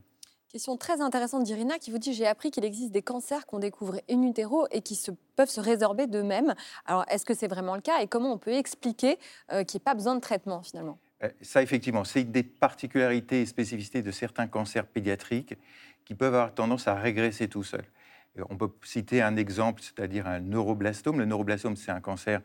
Question 0.54 0.78
très 0.78 1.02
intéressante 1.02 1.46
d'Irina 1.46 1.80
qui 1.80 1.90
vous 1.90 1.98
dit 1.98 2.14
J'ai 2.14 2.28
appris 2.28 2.52
qu'il 2.52 2.64
existe 2.64 2.92
des 2.92 3.02
cancers 3.02 3.48
qu'on 3.48 3.58
découvre 3.58 4.00
in 4.08 4.22
utero 4.22 4.68
et 4.70 4.82
qui 4.82 4.94
se, 4.94 5.10
peuvent 5.36 5.50
se 5.50 5.60
résorber 5.60 6.06
d'eux-mêmes. 6.06 6.54
Alors, 6.86 7.06
est-ce 7.10 7.26
que 7.26 7.34
c'est 7.34 7.48
vraiment 7.48 7.74
le 7.74 7.82
cas 7.82 8.02
et 8.02 8.08
comment 8.08 8.32
on 8.32 8.38
peut 8.38 8.54
expliquer 8.54 9.18
euh, 9.52 9.64
qu'il 9.64 9.80
n'y 9.80 9.82
ait 9.82 9.84
pas 9.84 9.96
besoin 9.96 10.14
de 10.14 10.22
traitement 10.22 10.62
finalement? 10.62 11.00
Euh, 11.24 11.30
Ça, 11.42 11.64
effectivement, 11.64 12.04
c'est 12.04 12.22
une 12.22 12.32
des 12.32 12.44
particularités 12.44 13.42
et 13.42 13.48
spécificités 13.48 14.04
de 14.04 14.12
certains 14.12 14.46
cancers 14.46 14.86
pédiatriques 14.86 15.56
qui 16.06 16.14
peuvent 16.14 16.36
avoir 16.36 16.54
tendance 16.54 16.88
à 16.88 16.94
régresser 16.94 17.48
tout 17.48 17.64
seuls. 17.64 17.86
Et 18.36 18.42
On 18.50 18.58
peut 18.58 18.70
citer 18.84 19.22
un 19.22 19.36
exemple, 19.36 19.82
c'est-à-dire 19.82 20.28
un 20.28 20.40
neuroblastome. 20.40 21.20
Le 21.20 21.26
neuroblastome, 21.26 21.76
c'est 21.76 21.92
un 21.92 22.02
cancer 22.02 22.42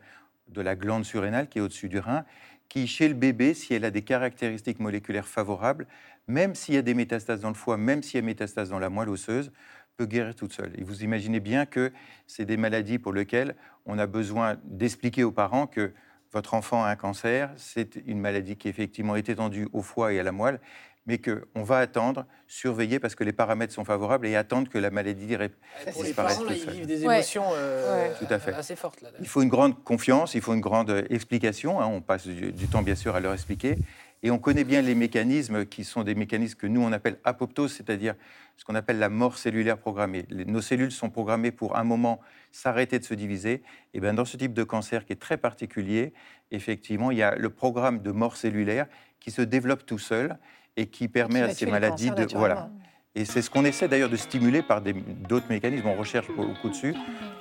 de 0.47 0.61
la 0.61 0.75
glande 0.75 1.05
surrénale 1.05 1.47
qui 1.49 1.59
est 1.59 1.61
au-dessus 1.61 1.89
du 1.89 1.99
rein, 1.99 2.25
qui, 2.69 2.87
chez 2.87 3.07
le 3.07 3.15
bébé, 3.15 3.53
si 3.53 3.73
elle 3.73 3.85
a 3.85 3.91
des 3.91 4.03
caractéristiques 4.03 4.79
moléculaires 4.79 5.27
favorables, 5.27 5.87
même 6.27 6.53
s'il 6.53 6.75
y 6.75 6.77
a 6.77 6.83
des 6.83 6.93
métastases 6.93 7.41
dans 7.41 7.49
le 7.49 7.55
foie, 7.55 7.77
même 7.77 8.03
s'il 8.03 8.19
y 8.19 8.23
a 8.23 8.25
métastases 8.25 8.69
dans 8.69 8.79
la 8.79 8.89
moelle 8.89 9.09
osseuse, 9.09 9.51
peut 9.97 10.05
guérir 10.05 10.35
toute 10.35 10.53
seule. 10.53 10.71
Et 10.77 10.83
vous 10.83 11.03
imaginez 11.03 11.39
bien 11.39 11.65
que 11.65 11.91
c'est 12.27 12.45
des 12.45 12.57
maladies 12.57 12.99
pour 12.99 13.11
lesquelles 13.11 13.55
on 13.85 13.97
a 13.97 14.05
besoin 14.05 14.57
d'expliquer 14.63 15.23
aux 15.23 15.31
parents 15.31 15.67
que 15.67 15.91
votre 16.31 16.53
enfant 16.53 16.83
a 16.83 16.89
un 16.89 16.95
cancer, 16.95 17.51
c'est 17.57 17.95
une 18.05 18.19
maladie 18.19 18.55
qui 18.55 18.69
effectivement 18.69 19.15
est 19.15 19.29
étendue 19.29 19.67
au 19.73 19.81
foie 19.81 20.13
et 20.13 20.19
à 20.19 20.23
la 20.23 20.31
moelle, 20.31 20.59
mais 21.05 21.17
qu'on 21.19 21.63
va 21.63 21.79
attendre, 21.79 22.25
surveiller 22.47 22.99
parce 22.99 23.15
que 23.15 23.23
les 23.23 23.31
paramètres 23.31 23.73
sont 23.73 23.83
favorables 23.85 24.27
et 24.27 24.35
attendre 24.35 24.69
que 24.69 24.77
la 24.77 24.91
maladie 24.91 25.35
ré- 25.35 25.49
Pour 25.93 26.03
les 26.03 26.09
disparaisse 26.09 26.37
parents, 26.37 26.49
là, 26.49 26.55
ils 26.55 26.69
vivent 26.69 26.85
des 26.87 27.05
Ouais. 27.05 27.15
émotions 27.15 27.43
euh, 27.53 28.09
Ouais. 28.09 28.13
Tout 28.19 28.31
à 28.33 28.39
fait. 28.39 28.53
assez 28.53 28.75
fortes. 28.75 29.01
Là, 29.01 29.09
Il 29.19 29.27
faut 29.27 29.41
une 29.41 29.49
grande 29.49 29.83
confiance, 29.83 30.35
il 30.35 30.41
faut 30.41 30.53
une 30.53 30.61
grande 30.61 30.89
euh, 30.89 31.03
explication. 31.09 31.79
hein, 31.81 31.87
on 31.87 32.01
passe 32.01 32.27
du, 32.27 32.51
du 32.51 32.67
temps, 32.67 32.81
bien 32.83 32.95
sûr, 32.95 33.15
à 33.15 33.19
leur 33.19 33.33
expliquer. 33.33 33.77
Et 34.21 34.31
on 34.31 34.37
connaît 34.37 34.65
bien 34.65 34.81
les 34.81 34.95
mécanismes 34.95 35.65
qui 35.65 35.85
sont 35.85 36.03
des 36.03 36.13
mécanismes 36.13 36.57
que 36.57 36.67
nous, 36.67 36.81
on 36.81 36.91
appelle 36.91 37.17
apoptose, 37.23 37.71
c'est-à-dire 37.73 38.15
ce 38.57 38.65
qu'on 38.65 38.75
appelle 38.75 38.99
la 38.99 39.07
mort 39.07 39.37
cellulaire 39.37 39.77
programmée. 39.77 40.25
Les- 40.29 40.43
nos 40.43 40.61
cellules 40.61 40.91
sont 40.91 41.09
programmées 41.09 41.51
pour 41.51 41.77
un 41.77 41.85
moment 41.85 42.19
s'arrêter 42.51 42.99
de 42.99 43.05
se 43.05 43.13
diviser. 43.13 43.63
Et 43.93 44.01
bien, 44.01 44.13
dans 44.13 44.25
ce 44.25 44.35
type 44.35 44.53
de 44.53 44.63
cancer 44.63 45.05
qui 45.05 45.13
est 45.13 45.21
très 45.21 45.37
particulier, 45.37 46.13
effectivement, 46.51 47.11
il 47.11 47.17
y 47.19 47.23
a 47.23 47.35
le 47.35 47.49
programme 47.49 48.01
de 48.01 48.11
mort 48.11 48.35
cellulaire 48.35 48.87
qui 49.21 49.31
se 49.31 49.41
développe 49.41 49.85
tout 49.85 49.99
seul 49.99 50.37
et 50.77 50.87
qui 50.87 51.07
permet 51.07 51.41
à 51.41 51.53
ces 51.53 51.65
maladies 51.65 52.11
de... 52.11 52.27
Voilà. 52.35 52.69
Et 53.15 53.25
c'est 53.25 53.41
ce 53.41 53.49
qu'on 53.49 53.65
essaie 53.65 53.87
d'ailleurs 53.87 54.09
de 54.09 54.15
stimuler 54.15 54.61
par 54.61 54.81
d'autres 54.81 55.47
mécanismes. 55.49 55.87
On 55.87 55.95
recherche 55.95 56.27
beaucoup 56.31 56.69
dessus 56.69 56.93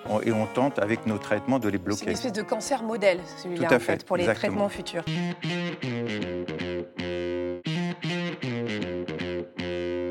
on- 0.08 0.20
et 0.22 0.32
on 0.32 0.46
tente 0.46 0.78
avec 0.78 1.04
nos 1.06 1.18
traitements 1.18 1.58
de 1.58 1.68
les 1.68 1.72
C'est 1.72 1.78
une 1.78 1.84
bloquer. 1.84 2.10
espèce 2.10 2.32
de 2.32 2.42
cancer 2.42 2.82
modèle, 2.82 3.20
celui-là, 3.42 3.68
Tout 3.68 3.74
à 3.74 3.76
en 3.76 3.80
fait, 3.80 3.92
fait, 3.98 4.04
pour 4.06 4.16
les 4.16 4.24
exactement. 4.24 4.68
traitements 4.68 4.68
futurs. 4.70 5.04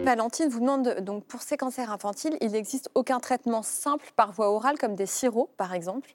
Valentine 0.03 0.47
vous 0.49 0.59
demande 0.61 0.97
donc 1.01 1.25
pour 1.25 1.41
ces 1.41 1.57
cancers 1.57 1.91
infantiles, 1.91 2.37
il 2.39 2.51
n'existe 2.51 2.89
aucun 2.95 3.19
traitement 3.19 3.61
simple 3.61 4.05
par 4.15 4.31
voie 4.31 4.49
orale 4.51 4.77
comme 4.77 4.95
des 4.95 5.05
sirops 5.05 5.49
par 5.57 5.73
exemple? 5.73 6.11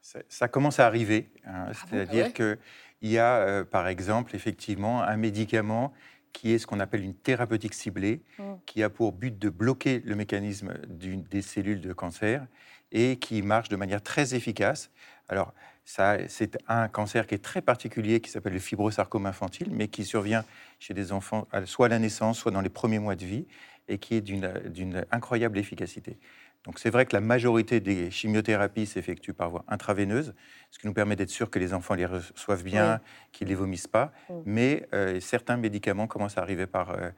Ça, 0.00 0.20
ça 0.28 0.46
commence 0.48 0.78
à 0.78 0.86
arriver. 0.86 1.28
hein, 1.44 1.66
bon 1.66 1.72
C'est-à-dire 1.90 2.26
Ah 2.26 2.40
ouais 2.42 2.56
qu'il 3.00 3.10
y 3.10 3.18
a, 3.18 3.36
euh, 3.38 3.64
par 3.64 3.88
exemple, 3.88 4.36
effectivement, 4.36 5.02
un 5.02 5.16
médicament 5.16 5.92
qui 6.36 6.52
est 6.52 6.58
ce 6.58 6.66
qu'on 6.66 6.80
appelle 6.80 7.02
une 7.02 7.14
thérapeutique 7.14 7.72
ciblée, 7.72 8.20
Mm. 8.38 8.42
qui 8.66 8.82
a 8.82 8.90
pour 8.90 9.12
but 9.12 9.38
de 9.38 9.48
bloquer 9.48 10.02
le 10.04 10.14
mécanisme 10.14 10.74
des 10.86 11.40
cellules 11.40 11.80
de 11.80 11.92
cancer 11.94 12.46
et 12.92 13.16
qui 13.16 13.40
marche 13.40 13.70
de 13.70 13.76
manière 13.76 14.02
très 14.02 14.34
efficace. 14.34 14.90
Alors, 15.30 15.54
c'est 15.86 16.58
un 16.68 16.88
cancer 16.88 17.26
qui 17.26 17.34
est 17.36 17.42
très 17.42 17.62
particulier, 17.62 18.20
qui 18.20 18.30
s'appelle 18.30 18.52
le 18.52 18.58
fibrosarcome 18.58 19.24
infantile, 19.24 19.68
mais 19.70 19.88
qui 19.88 20.04
survient 20.04 20.44
chez 20.78 20.92
des 20.92 21.10
enfants 21.12 21.48
soit 21.64 21.86
à 21.86 21.88
la 21.88 21.98
naissance, 21.98 22.38
soit 22.38 22.52
dans 22.52 22.60
les 22.60 22.68
premiers 22.68 22.98
mois 22.98 23.16
de 23.16 23.24
vie, 23.24 23.46
et 23.88 23.96
qui 23.98 24.16
est 24.16 24.20
d'une 24.20 25.06
incroyable 25.10 25.58
efficacité. 25.58 26.18
Donc 26.66 26.80
c'est 26.80 26.90
vrai 26.90 27.06
que 27.06 27.14
la 27.14 27.20
majorité 27.20 27.80
des 27.80 28.10
chimiothérapies 28.10 28.86
s'effectuent 28.86 29.32
par 29.32 29.50
voie 29.50 29.64
intraveineuse, 29.68 30.34
ce 30.72 30.78
qui 30.80 30.86
nous 30.86 30.92
permet 30.92 31.14
d'être 31.16 31.30
sûr 31.30 31.48
que 31.48 31.60
les 31.60 31.72
enfants 31.72 31.94
les 31.94 32.06
reçoivent 32.06 32.64
bien, 32.64 33.00
qu'ils 33.32 33.46
ne 33.46 33.50
les 33.50 33.54
vomissent 33.54 33.86
pas. 33.86 34.12
Mais 34.44 34.88
euh, 34.92 35.20
certains 35.20 35.56
médicaments 35.56 36.08
commencent 36.08 36.38
à 36.38 36.42
arriver 36.42 36.66
par, 36.66 36.90
euh, 36.90 37.10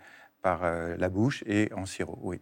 par 0.43 0.65
euh, 0.65 0.97
la 0.99 1.09
bouche 1.09 1.43
et 1.47 1.73
en 1.75 1.87
sirop, 1.87 2.19
oui. 2.23 2.41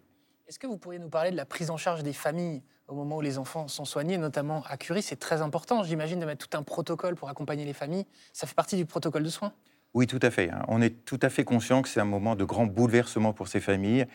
Est-ce 0.49 0.59
que 0.59 0.67
vous 0.67 0.79
pourriez 0.79 0.99
nous 0.99 1.09
parler 1.09 1.31
de 1.31 1.37
la 1.37 1.45
prise 1.47 1.71
en 1.71 1.77
charge 1.77 2.03
des 2.03 2.13
familles 2.13 2.63
au 2.87 2.95
moment 2.95 3.17
où 3.17 3.21
les 3.21 3.39
enfants 3.39 3.67
sont 3.67 3.85
soignés, 3.85 4.17
notamment 4.19 4.63
à 4.69 4.77
Curie? 4.77 5.03
C'est 5.03 5.17
très 5.17 5.43
important, 5.43 5.83
j'imagine, 5.83 6.21
de 6.21 6.27
mettre 6.27 6.47
tout 6.49 6.57
un 6.57 6.63
protocole 6.63 7.15
pour 7.17 7.29
accompagner 7.29 7.65
les 7.65 7.73
familles. 7.73 8.07
Ça 8.33 8.47
fait 8.47 8.55
partie 8.55 8.77
du 8.77 8.85
protocole 8.87 9.25
de 9.25 9.29
soins? 9.29 9.53
Oui, 9.95 10.07
tout 10.07 10.21
à 10.23 10.31
fait. 10.31 10.51
hein. 10.51 10.63
On 10.69 10.83
est 10.83 11.05
tout 11.05 11.19
à 11.23 11.31
fait 11.31 11.43
conscient 11.45 11.83
que 11.83 11.89
c'est 11.89 12.01
un 12.01 12.05
moment 12.05 12.37
de 12.37 12.45
grand 12.45 12.67
bouleversement 12.67 13.33
pour 13.33 13.49
ces 13.49 13.61
familles, 13.61 14.07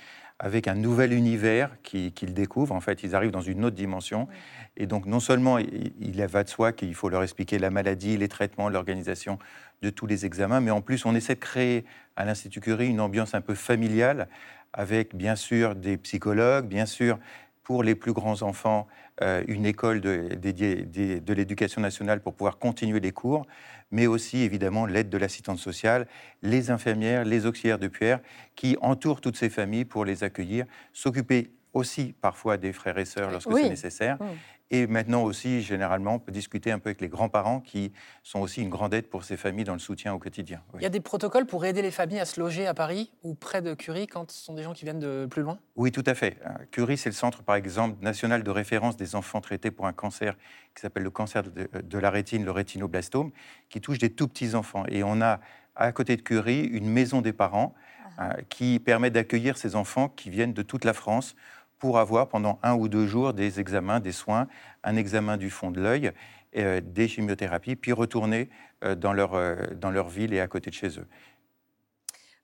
avec 0.44 0.68
un 0.68 0.74
nouvel 0.74 1.14
univers 1.14 1.70
qui- 1.84 2.12
qu'ils 2.14 2.34
découvrent. 2.34 2.74
En 2.74 2.82
fait, 2.82 3.04
ils 3.04 3.16
arrivent 3.16 3.32
dans 3.32 3.42
une 3.42 3.64
autre 3.64 3.76
dimension. 3.76 4.28
Et 4.76 4.88
donc, 4.88 5.06
non 5.06 5.20
seulement 5.20 5.60
il, 5.60 5.94
il 6.00 6.26
va 6.26 6.44
de 6.44 6.50
soi 6.50 6.72
qu'il 6.72 6.96
faut 6.96 7.10
leur 7.10 7.22
expliquer 7.22 7.60
la 7.60 7.70
maladie, 7.70 8.18
les 8.18 8.28
traitements, 8.28 8.68
l'organisation 8.68 9.38
de 9.84 9.92
tous 9.92 10.08
les 10.08 10.26
examens, 10.26 10.60
mais 10.60 10.72
en 10.72 10.82
plus, 10.82 11.06
on 11.06 11.14
essaie 11.14 11.36
de 11.36 11.40
créer 11.40 11.86
à 12.16 12.26
l'Institut 12.26 12.60
Curie 12.60 12.88
une 12.88 13.00
ambiance 13.02 13.36
un 13.36 13.42
peu 13.42 13.54
familiale, 13.54 14.28
avec 14.74 15.16
bien 15.16 15.36
sûr 15.36 15.76
des 15.76 15.98
psychologues, 15.98 16.66
bien 16.66 16.88
sûr 16.88 17.20
pour 17.64 17.84
les 17.84 17.94
plus 17.94 18.14
grands 18.14 18.42
enfants, 18.42 18.88
euh, 19.22 19.44
une 19.48 19.66
école 19.66 20.02
de- 20.02 20.30
dédiée 20.36 20.86
de 20.86 21.34
l'éducation 21.34 21.82
nationale 21.82 22.22
pour 22.22 22.34
pouvoir 22.34 22.58
continuer 22.58 23.00
les 23.00 23.12
cours, 23.12 23.46
mais 23.92 24.08
aussi 24.08 24.40
évidemment 24.42 24.86
l'aide 24.86 25.10
de 25.10 25.18
l'assistante 25.18 25.60
sociale, 25.60 26.08
les 26.42 26.72
infirmières, 26.72 27.24
les 27.26 27.46
auxiliaires 27.46 27.80
de 27.80 27.88
Pierre, 27.88 28.20
qui 28.56 28.78
entourent 28.82 29.22
toutes 29.22 29.38
ces 29.38 29.50
familles 29.50 29.86
pour 29.86 30.06
les 30.06 30.24
accueillir, 30.24 30.66
s'occuper 30.94 31.52
aussi 31.74 32.14
parfois 32.20 32.58
des 32.58 32.74
frères 32.74 32.98
et 32.98 33.06
sœurs 33.06 33.32
lorsque 33.32 33.50
Oui. 33.50 33.62
c'est 33.64 33.70
nécessaire. 33.70 34.18
Mm. 34.22 34.26
Et 34.74 34.88
maintenant 34.88 35.24
aussi, 35.24 35.62
généralement, 35.62 36.16
on 36.16 36.20
peut 36.20 36.32
discuter 36.32 36.72
un 36.72 36.80
peu 36.80 36.90
avec 36.90 37.02
les 37.02 37.10
grands-parents 37.10 37.60
qui 37.60 37.92
sont 38.24 38.40
aussi 38.40 38.62
une 38.62 38.70
grande 38.70 38.94
aide 38.94 39.08
pour 39.08 39.26
ces 39.26 39.36
familles 39.36 39.66
dans 39.66 39.74
le 39.74 39.80
soutien 39.80 40.14
au 40.14 40.18
quotidien. 40.18 40.62
Oui. 40.74 40.80
Il 40.80 40.84
y 40.84 40.86
a 40.86 40.90
des 40.90 41.02
protocoles 41.02 41.46
pour 41.46 41.66
aider 41.66 41.82
les 41.82 41.92
familles 41.92 42.22
à 42.22 42.26
se 42.26 42.40
loger 42.40 42.66
à 42.68 42.74
Paris 42.74 43.12
ou 43.24 43.36
près 43.36 43.62
de 43.62 43.74
Curie 43.74 44.08
quand 44.08 44.32
ce 44.32 44.46
sont 44.46 44.54
des 44.54 44.64
gens 44.64 44.74
qui 44.74 44.86
viennent 44.86 45.00
de 45.00 45.28
plus 45.30 45.42
loin? 45.42 45.60
Oui, 45.76 45.92
tout 45.92 46.06
à 46.06 46.14
fait. 46.14 46.38
Euh, 46.46 46.52
Curie, 46.72 46.98
c'est 46.98 47.10
le 47.10 47.16
centre, 47.16 47.44
par 47.44 47.58
exemple, 47.58 48.02
national 48.02 48.44
de 48.44 48.50
référence 48.50 48.96
des 48.96 49.14
enfants 49.16 49.42
traités 49.42 49.72
pour 49.72 49.88
un 49.88 49.94
cancer 49.94 50.38
qui 50.74 50.82
s'appelle 50.82 51.04
le 51.04 51.12
cancer 51.12 51.44
de, 51.44 51.68
de 51.68 51.98
la 51.98 52.10
rétine, 52.10 52.46
le 52.46 52.52
rétinoblastome, 52.52 53.32
qui 53.70 53.82
touche 53.82 53.98
des 53.98 54.10
tout 54.10 54.30
petits 54.30 54.56
enfants. 54.56 54.86
Et 54.88 55.04
on 55.04 55.22
a 55.22 55.42
à 55.76 55.92
côté 55.92 56.16
de 56.16 56.22
Curie 56.22 56.62
une 56.62 56.90
maison 56.90 57.22
des 57.22 57.34
parents 57.34 57.76
euh, 58.20 58.32
qui 58.50 58.80
permet 58.80 59.10
d'accueillir 59.10 59.58
ces 59.58 59.76
enfants 59.76 60.08
qui 60.08 60.30
viennent 60.30 60.54
de 60.54 60.62
toute 60.62 60.86
la 60.86 60.94
France 60.94 61.36
pour 61.82 61.98
avoir 61.98 62.30
pendant 62.30 62.60
un 62.62 62.76
ou 62.76 62.88
deux 62.88 63.08
jours 63.08 63.34
des 63.34 63.60
examens, 63.60 64.00
des 64.00 64.12
soins, 64.12 64.48
un 64.84 64.96
examen 64.96 65.36
du 65.36 65.50
fond 65.50 65.72
de 65.72 65.82
l'œil, 65.82 66.12
euh, 66.56 66.80
des 66.80 67.08
chimiothérapies, 67.08 67.76
puis 67.76 67.92
retourner 67.92 68.50
euh, 68.84 68.94
dans, 68.94 69.14
leur, 69.14 69.34
euh, 69.34 69.56
dans 69.76 69.90
leur 69.90 70.08
ville 70.08 70.32
et 70.34 70.40
à 70.40 70.48
côté 70.48 70.70
de 70.70 70.76
chez 70.76 71.00
eux. 71.00 71.08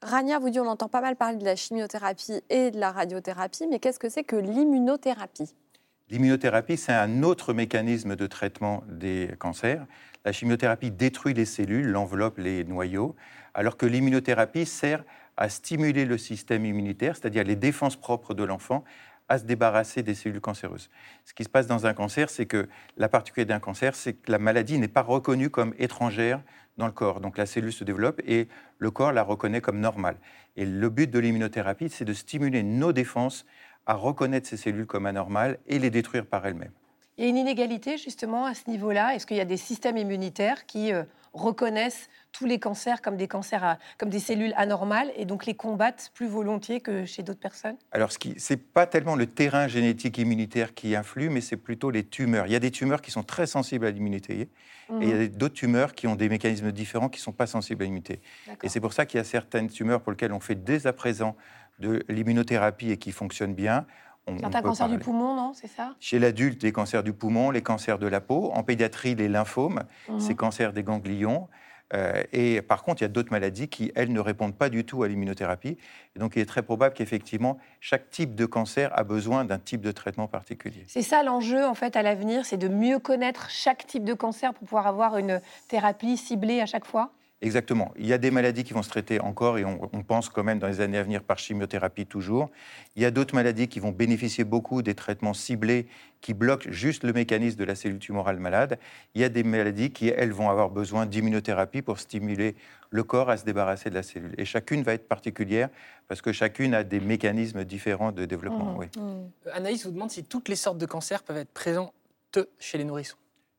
Rania 0.02 0.39
vous 0.39 0.50
dit 0.50 0.60
on 0.60 0.65
entend 0.65 0.89
pas 0.89 1.02
mal 1.02 1.15
parler 1.15 1.38
de 1.38 1.45
la 1.45 1.56
chimiothérapie 1.56 2.41
et 2.50 2.71
de 2.71 2.80
la 2.80 2.91
radiothérapie, 2.91 3.67
mais 3.69 3.78
qu'est-ce 3.78 4.00
que 4.00 4.10
c'est 4.10 4.23
que 4.23 4.36
l'immunothérapie? 4.36 5.54
L'immunothérapie, 6.10 6.78
c'est 6.78 6.93
un 6.93 7.21
autre 7.21 7.54
mécanisme 7.54 8.15
de 8.15 8.26
traitement 8.26 8.84
des 8.88 9.36
cancers. 9.38 9.86
La 10.26 10.32
chimiothérapie 10.32 10.89
détruit 10.89 11.36
les 11.36 11.45
cellules, 11.45 11.88
l'enveloppe, 11.88 12.39
les 12.39 12.63
noyaux, 12.63 13.15
alors 13.54 13.78
que 13.78 13.86
l'immunothérapie 13.86 14.65
sert 14.65 15.04
à 15.36 15.50
stimuler 15.50 16.06
le 16.06 16.17
système 16.17 16.65
immunitaire, 16.65 17.15
c'est-à-dire 17.15 17.43
les 17.43 17.56
défenses 17.56 17.95
propres 17.95 18.34
de 18.34 18.43
l'enfant, 18.43 18.84
à 19.30 19.38
se 19.38 19.44
débarrasser 19.44 20.04
des 20.04 20.16
cellules 20.16 20.42
cancéreuses. 20.42 20.90
Ce 21.26 21.34
qui 21.34 21.44
se 21.44 21.50
passe 21.50 21.68
dans 21.68 21.86
un 21.86 21.94
cancer, 21.94 22.30
c'est 22.30 22.46
que 22.46 22.68
la 22.98 23.10
particularité 23.10 23.54
d'un 23.54 23.60
cancer, 23.60 23.96
c'est 23.96 24.13
que 24.13 24.32
la 24.32 24.40
maladie 24.40 24.80
n'est 24.80 24.88
pas 24.88 25.02
reconnue 25.02 25.50
comme 25.50 25.74
étrangère 25.78 26.42
dans 26.78 26.86
le 26.86 26.92
corps. 26.92 27.20
Donc 27.20 27.38
la 27.38 27.46
cellule 27.46 27.74
se 27.74 27.84
développe 27.84 28.22
et 28.26 28.48
le 28.78 28.92
corps 28.92 29.12
la 29.12 29.24
reconnaît 29.24 29.62
comme 29.62 29.80
normale. 29.80 30.18
Et 30.56 30.66
le 30.66 30.90
but 30.90 31.10
de 31.10 31.20
l'immunothérapie, 31.20 31.90
c'est 31.90 32.06
de 32.06 32.13
stimuler 32.13 32.63
nos 32.63 32.94
défenses 32.94 33.46
à 33.86 33.94
reconnaître 33.94 34.48
ces 34.48 34.58
cellules 34.58 34.86
comme 34.86 35.06
anormales 35.06 35.60
et 35.68 35.80
les 35.80 35.90
détruire 35.90 36.26
par 36.26 36.46
elles-mêmes. 36.46 36.72
Il 37.17 37.23
y 37.23 37.27
a 37.27 37.30
une 37.30 37.38
inégalité 37.38 37.97
justement 37.97 38.45
à 38.45 38.53
ce 38.53 38.69
niveau-là. 38.69 39.15
Est-ce 39.15 39.25
qu'il 39.27 39.38
y 39.38 39.41
a 39.41 39.45
des 39.45 39.58
systèmes 39.58 39.97
immunitaires 39.97 40.65
qui 40.65 40.93
euh, 40.93 41.03
reconnaissent 41.34 42.10
tous 42.32 42.45
les 42.45 42.60
cancers 42.60 43.01
comme 43.01 43.17
des 43.17 43.27
cancers, 43.27 43.63
à- 43.63 43.77
comme 43.97 44.10
des 44.10 44.19
cellules 44.19 44.53
anormales 44.56 45.12
et 45.15 45.25
donc 45.25 45.45
les 45.45 45.56
combattent 45.56 46.12
plus 46.13 46.27
volontiers 46.27 46.82
que 46.82 47.06
chez 47.06 47.23
d'autres 47.23 47.39
personnes? 47.39 47.77
Alors, 47.91 48.12
ce 48.12 48.17
n'est 48.53 48.58
pas 48.58 48.86
tellement 48.86 49.15
le 49.15 49.25
terrain 49.27 49.67
génétique 49.67 50.17
immunitaire 50.17 50.73
qui 50.73 50.95
influe, 50.95 51.30
mais 51.30 51.41
c'est 51.41 51.58
plutôt 51.58 51.89
les 51.89 52.08
tumeurs. 52.08 52.45
Il 52.47 52.51
y 52.51 52.56
a 52.56 52.60
des 52.60 52.71
tumeurs 52.71 53.01
qui 53.01 53.12
sont 53.12 53.23
très 53.23 53.47
sensibles 53.47 53.86
à 53.86 53.91
l'immunité, 53.91 54.51
et 54.99 55.10
il 55.10 55.10
y 55.10 55.13
a 55.13 55.27
d'autres 55.27 55.53
tumeurs 55.56 55.93
qui 55.95 56.06
ont 56.08 56.15
des 56.15 56.27
mécanismes 56.30 56.71
différents 56.71 57.10
qui 57.10 57.19
ne 57.19 57.23
sont 57.23 57.34
pas 57.34 57.47
sensibles 57.47 57.84
à 57.84 57.86
l'immunité. 57.86 58.21
Et 58.62 58.69
c'est 58.69 58.82
pour 58.82 58.93
ça 58.93 59.06
qu'il 59.06 59.19
y 59.19 59.21
a 59.21 59.23
certaines 59.23 59.69
tumeurs 59.69 60.01
pour 60.03 60.12
lesquelles 60.12 60.34
on 60.34 60.39
fait 60.39 60.56
dès 60.63 60.86
à 60.86 60.93
présent 60.93 61.38
de 61.80 62.03
l'immunothérapie 62.10 62.91
et 62.91 62.97
qui 62.97 63.12
fonctionnent 63.12 63.56
bien. 63.56 63.86
On- 64.28 64.38
Certains 64.40 64.62
cancers 64.62 64.90
du 64.90 65.00
poumon, 65.00 65.36
non 65.36 65.54
C'est 65.54 65.68
ça? 65.68 65.96
Chez 66.00 66.20
l'adulte, 66.20 66.62
les 66.63 66.72
cancers 66.72 67.04
du 67.04 67.13
poumon, 67.13 67.50
les 67.52 67.62
cancers 67.62 67.98
de 68.00 68.08
la 68.08 68.22
peau. 68.22 68.52
En 68.54 68.63
pédiatrie, 68.63 69.16
les 69.16 69.30
lymphomes, 69.30 69.84
Mhm. 70.10 70.20
ces 70.20 70.36
cancers 70.36 70.74
des 70.74 70.84
ganglions. 70.84 71.48
Euh, 71.94 72.22
et 72.34 72.62
par 72.62 72.84
contre, 72.84 73.02
il 73.02 73.06
y 73.06 73.10
a 73.10 73.10
d'autres 73.10 73.32
maladies 73.32 73.70
qui, 73.70 73.94
elles, 73.96 74.12
ne 74.12 74.20
répondent 74.20 74.58
pas 74.58 74.68
du 74.68 74.84
tout 74.84 75.04
à 75.04 75.08
l'immunothérapie. 75.08 75.78
Et 76.16 76.20
donc, 76.20 76.34
il 76.36 76.42
est 76.42 76.46
très 76.46 76.62
probable 76.62 76.94
qu'effectivement, 76.94 77.58
chaque 77.80 78.10
type 78.10 78.36
de 78.36 78.46
cancer 78.46 78.92
a 78.94 79.06
besoin 79.06 79.46
d'un 79.46 79.58
type 79.58 79.80
de 79.80 79.94
traitement 79.94 80.28
particulier. 80.28 80.84
C'est 80.88 81.02
ça 81.02 81.24
l'enjeu 81.24 81.66
en 81.66 81.74
fait 81.76 81.96
à 81.96 82.02
l'avenir, 82.02 82.46
c'est 82.46 82.58
de 82.58 82.68
mieux 82.68 83.00
connaître 83.00 83.50
chaque 83.50 83.88
type 83.88 84.04
de 84.04 84.13
cancer 84.13 84.54
pour 84.54 84.68
pouvoir 84.68 84.88
avoir 84.88 85.18
une 85.18 85.40
thérapie 85.70 86.18
ciblée 86.18 86.60
à 86.60 86.66
chaque 86.66 86.86
fois? 86.86 87.12
Exactement. 87.41 87.93
Il 88.00 88.08
y 88.08 88.13
a 88.13 88.17
des 88.17 88.32
maladies 88.32 88.63
qui 88.63 88.73
vont 88.73 88.82
se 88.82 88.89
traiter 88.89 89.19
encore 89.19 89.60
et 89.60 89.65
on, 89.65 89.89
on 89.93 90.02
pense 90.02 90.28
quand 90.30 90.43
même 90.43 90.58
dans 90.58 90.67
les 90.67 90.82
années 90.82 90.97
à 90.97 91.04
venir 91.04 91.21
par 91.21 91.38
chimiothérapie 91.38 92.08
toujours. 92.08 92.50
Il 92.95 93.04
y 93.04 93.06
a 93.06 93.12
d'autres 93.12 93.36
maladies 93.36 93.67
qui 93.67 93.80
vont 93.80 93.91
bénéficier 93.91 94.43
beaucoup 94.43 94.82
des 94.82 94.95
traitements 94.95 95.36
ciblés 95.36 95.88
qui 96.21 96.34
bloquent 96.34 96.69
juste 96.71 97.04
le 97.04 97.13
mécanisme 97.13 97.58
de 97.58 97.63
la 97.63 97.76
cellule 97.76 98.00
tumorale 98.00 98.39
malade. 98.39 98.80
Il 99.13 99.21
y 99.21 99.23
a 99.23 99.30
des 99.30 99.43
maladies 99.43 99.91
qui, 99.91 100.08
elles, 100.10 100.32
vont 100.32 100.50
avoir 100.50 100.71
besoin 100.71 101.06
d'immunothérapie 101.06 101.84
pour 101.84 102.00
stimuler 102.00 102.56
le 102.89 103.04
corps 103.04 103.30
à 103.30 103.38
se 103.38 103.45
débarrasser 103.45 103.91
de 103.91 103.95
la 103.95 104.04
cellule. 104.04 104.34
Et 104.39 104.45
chacune 104.45 104.82
va 104.82 104.93
être 104.93 105.08
particulière 105.08 105.69
parce 106.08 106.23
que 106.23 106.32
chacune 106.32 106.73
a 106.73 106.84
des 106.84 107.00
mécanismes 107.00 107.63
différents 107.65 108.12
de 108.12 108.26
développement. 108.26 108.73
Mhm. 108.73 108.78
oui. 108.78 108.86
Euh, 108.97 109.52
Anaïs 109.54 109.86
vous 109.86 109.91
demande 109.91 110.10
si 110.10 110.23
toutes 110.23 110.50
les 110.50 110.56
sortes 110.56 110.80
de 110.80 110.88
cancers 110.88 111.21
peuvent 111.21 111.38
être 111.38 111.54
présentes 111.54 111.93
chez 112.60 112.80
les 112.80 112.84
nourrissons. 112.84 113.17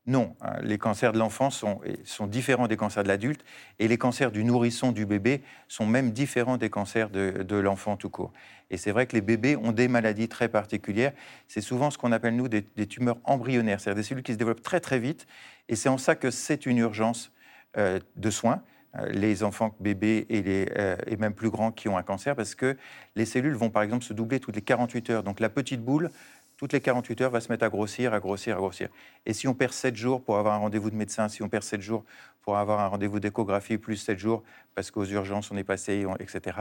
Non, 0.08 0.34
hein, 0.40 0.54
les 0.62 0.78
cancers 0.78 1.12
de 1.12 1.18
l'enfant 1.18 1.50
sont, 1.50 1.82
sont 2.04 2.26
différents 2.26 2.66
des 2.66 2.78
cancers 2.78 3.02
de 3.02 3.08
l'adulte 3.08 3.44
et 3.78 3.88
les 3.88 3.98
cancers 3.98 4.32
du 4.32 4.42
nourrisson, 4.42 4.90
du 4.90 5.04
bébé, 5.04 5.42
sont 5.68 5.84
même 5.84 6.12
différents 6.12 6.56
des 6.56 6.70
cancers 6.70 7.10
de, 7.10 7.56
l'enfant 7.56 7.98
tout 7.98 8.08
court. 8.08 8.32
Et 8.70 8.78
c'est 8.78 8.90
vrai 8.90 9.06
que 9.06 9.14
les 9.14 9.20
bébés 9.20 9.56
ont 9.56 9.70
des 9.70 9.86
maladies 9.86 10.28
très 10.28 10.48
particulières. 10.48 11.12
C'est 11.46 11.60
souvent 11.60 11.90
ce 11.90 11.98
qu'on 11.98 12.10
appelle, 12.10 12.36
nous, 12.36 12.48
des, 12.48 12.66
des 12.74 12.86
tumeurs 12.86 13.18
embryonnaires, 13.24 13.80
c'est-à-dire 13.80 14.02
des 14.02 14.08
cellules 14.08 14.22
qui 14.22 14.32
se 14.32 14.38
développent 14.38 14.62
très 14.62 14.80
très 14.80 14.98
vite. 14.98 15.26
Et 15.68 15.76
c'est 15.76 15.90
en 15.90 15.98
ça 15.98 16.14
que 16.16 16.30
c'est 16.30 16.64
une 16.64 16.78
urgence 16.78 17.30
euh, 17.76 18.00
de 18.16 18.30
soins. 18.30 18.62
euh, 18.96 19.10
Les 19.10 19.42
enfants 19.42 19.76
bébés 19.78 20.24
et, 20.30 20.40
les, 20.40 20.68
euh, 20.78 20.96
et 21.06 21.16
même 21.18 21.34
plus 21.34 21.50
grands 21.50 21.70
qui 21.70 21.86
ont 21.90 21.98
un 21.98 22.02
cancer, 22.02 22.34
parce 22.34 22.54
que 22.54 22.78
les 23.14 23.26
cellules 23.26 23.54
vont 23.54 23.68
par 23.68 23.82
exemple 23.82 24.04
se 24.04 24.14
doubler 24.14 24.40
toutes 24.40 24.56
les 24.56 24.62
48 24.62 25.10
heures. 25.10 25.22
Donc 25.22 25.38
la 25.38 25.50
petite 25.50 25.82
boule, 25.82 26.10
toutes 26.58 26.72
les 26.72 26.80
48 26.80 27.20
heures, 27.22 27.30
va 27.30 27.40
se 27.40 27.50
mettre 27.50 27.64
à 27.64 27.68
grossir, 27.68 28.12
à 28.12 28.18
grossir, 28.20 28.56
à 28.56 28.58
grossir. 28.58 28.88
Et 29.24 29.32
si 29.32 29.46
on 29.48 29.54
perd 29.54 29.72
7 29.72 29.94
jours 29.96 30.20
pour 30.22 30.38
avoir 30.38 30.54
un 30.54 30.58
rendez-vous 30.58 30.90
de 30.90 30.96
médecin, 30.96 31.28
si 31.28 31.42
on 31.42 31.48
perd 31.48 31.62
7 31.62 31.80
jours 31.80 32.04
pour 32.42 32.58
avoir 32.58 32.80
un 32.80 32.88
rendez-vous 32.88 33.20
d'échographie, 33.20 33.78
plus 33.78 33.96
7 33.96 34.18
jours 34.18 34.42
parce 34.74 34.90
qu'aux 34.90 35.04
urgences 35.04 35.50
on 35.52 35.56
est 35.56 35.64
passé, 35.64 36.04
etc., 36.18 36.56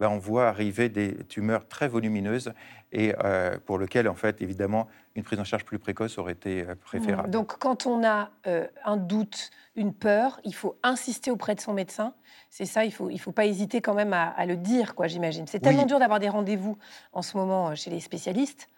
ben 0.00 0.08
on 0.08 0.18
voit 0.18 0.48
arriver 0.48 0.88
des 0.88 1.16
tumeurs 1.24 1.68
très 1.68 1.86
volumineuses 1.86 2.52
et 2.92 3.14
euh, 3.24 3.58
pour 3.64 3.78
lesquelles, 3.78 4.08
en 4.08 4.14
fait, 4.14 4.40
évidemment, 4.40 4.88
une 5.14 5.22
prise 5.22 5.38
en 5.38 5.44
charge 5.44 5.64
plus 5.66 5.78
précoce 5.78 6.16
aurait 6.16 6.32
été 6.32 6.62
euh, 6.62 6.74
préférable. 6.74 7.28
Donc 7.28 7.58
quand 7.58 7.86
on 7.86 8.04
a 8.06 8.30
euh, 8.46 8.66
un 8.84 8.96
doute, 8.96 9.50
une 9.76 9.92
peur, 9.92 10.40
il 10.44 10.54
faut 10.54 10.78
insister 10.82 11.30
auprès 11.30 11.54
de 11.54 11.60
son 11.60 11.74
médecin. 11.74 12.14
C'est 12.48 12.64
ça, 12.66 12.86
il 12.86 12.92
faut, 12.92 13.10
il 13.10 13.18
faut 13.18 13.32
pas 13.32 13.44
hésiter 13.44 13.82
quand 13.82 13.94
même 13.94 14.14
à, 14.14 14.28
à 14.30 14.46
le 14.46 14.56
dire, 14.56 14.94
quoi, 14.94 15.08
j'imagine. 15.08 15.46
C'est 15.46 15.60
tellement 15.60 15.82
Oui. 15.82 15.88
dur 15.88 15.98
d'avoir 15.98 16.20
des 16.20 16.30
rendez-vous 16.30 16.78
en 17.12 17.20
ce 17.20 17.36
moment 17.36 17.74
chez 17.74 17.90
les 17.90 18.00
spécialistes 18.00 18.68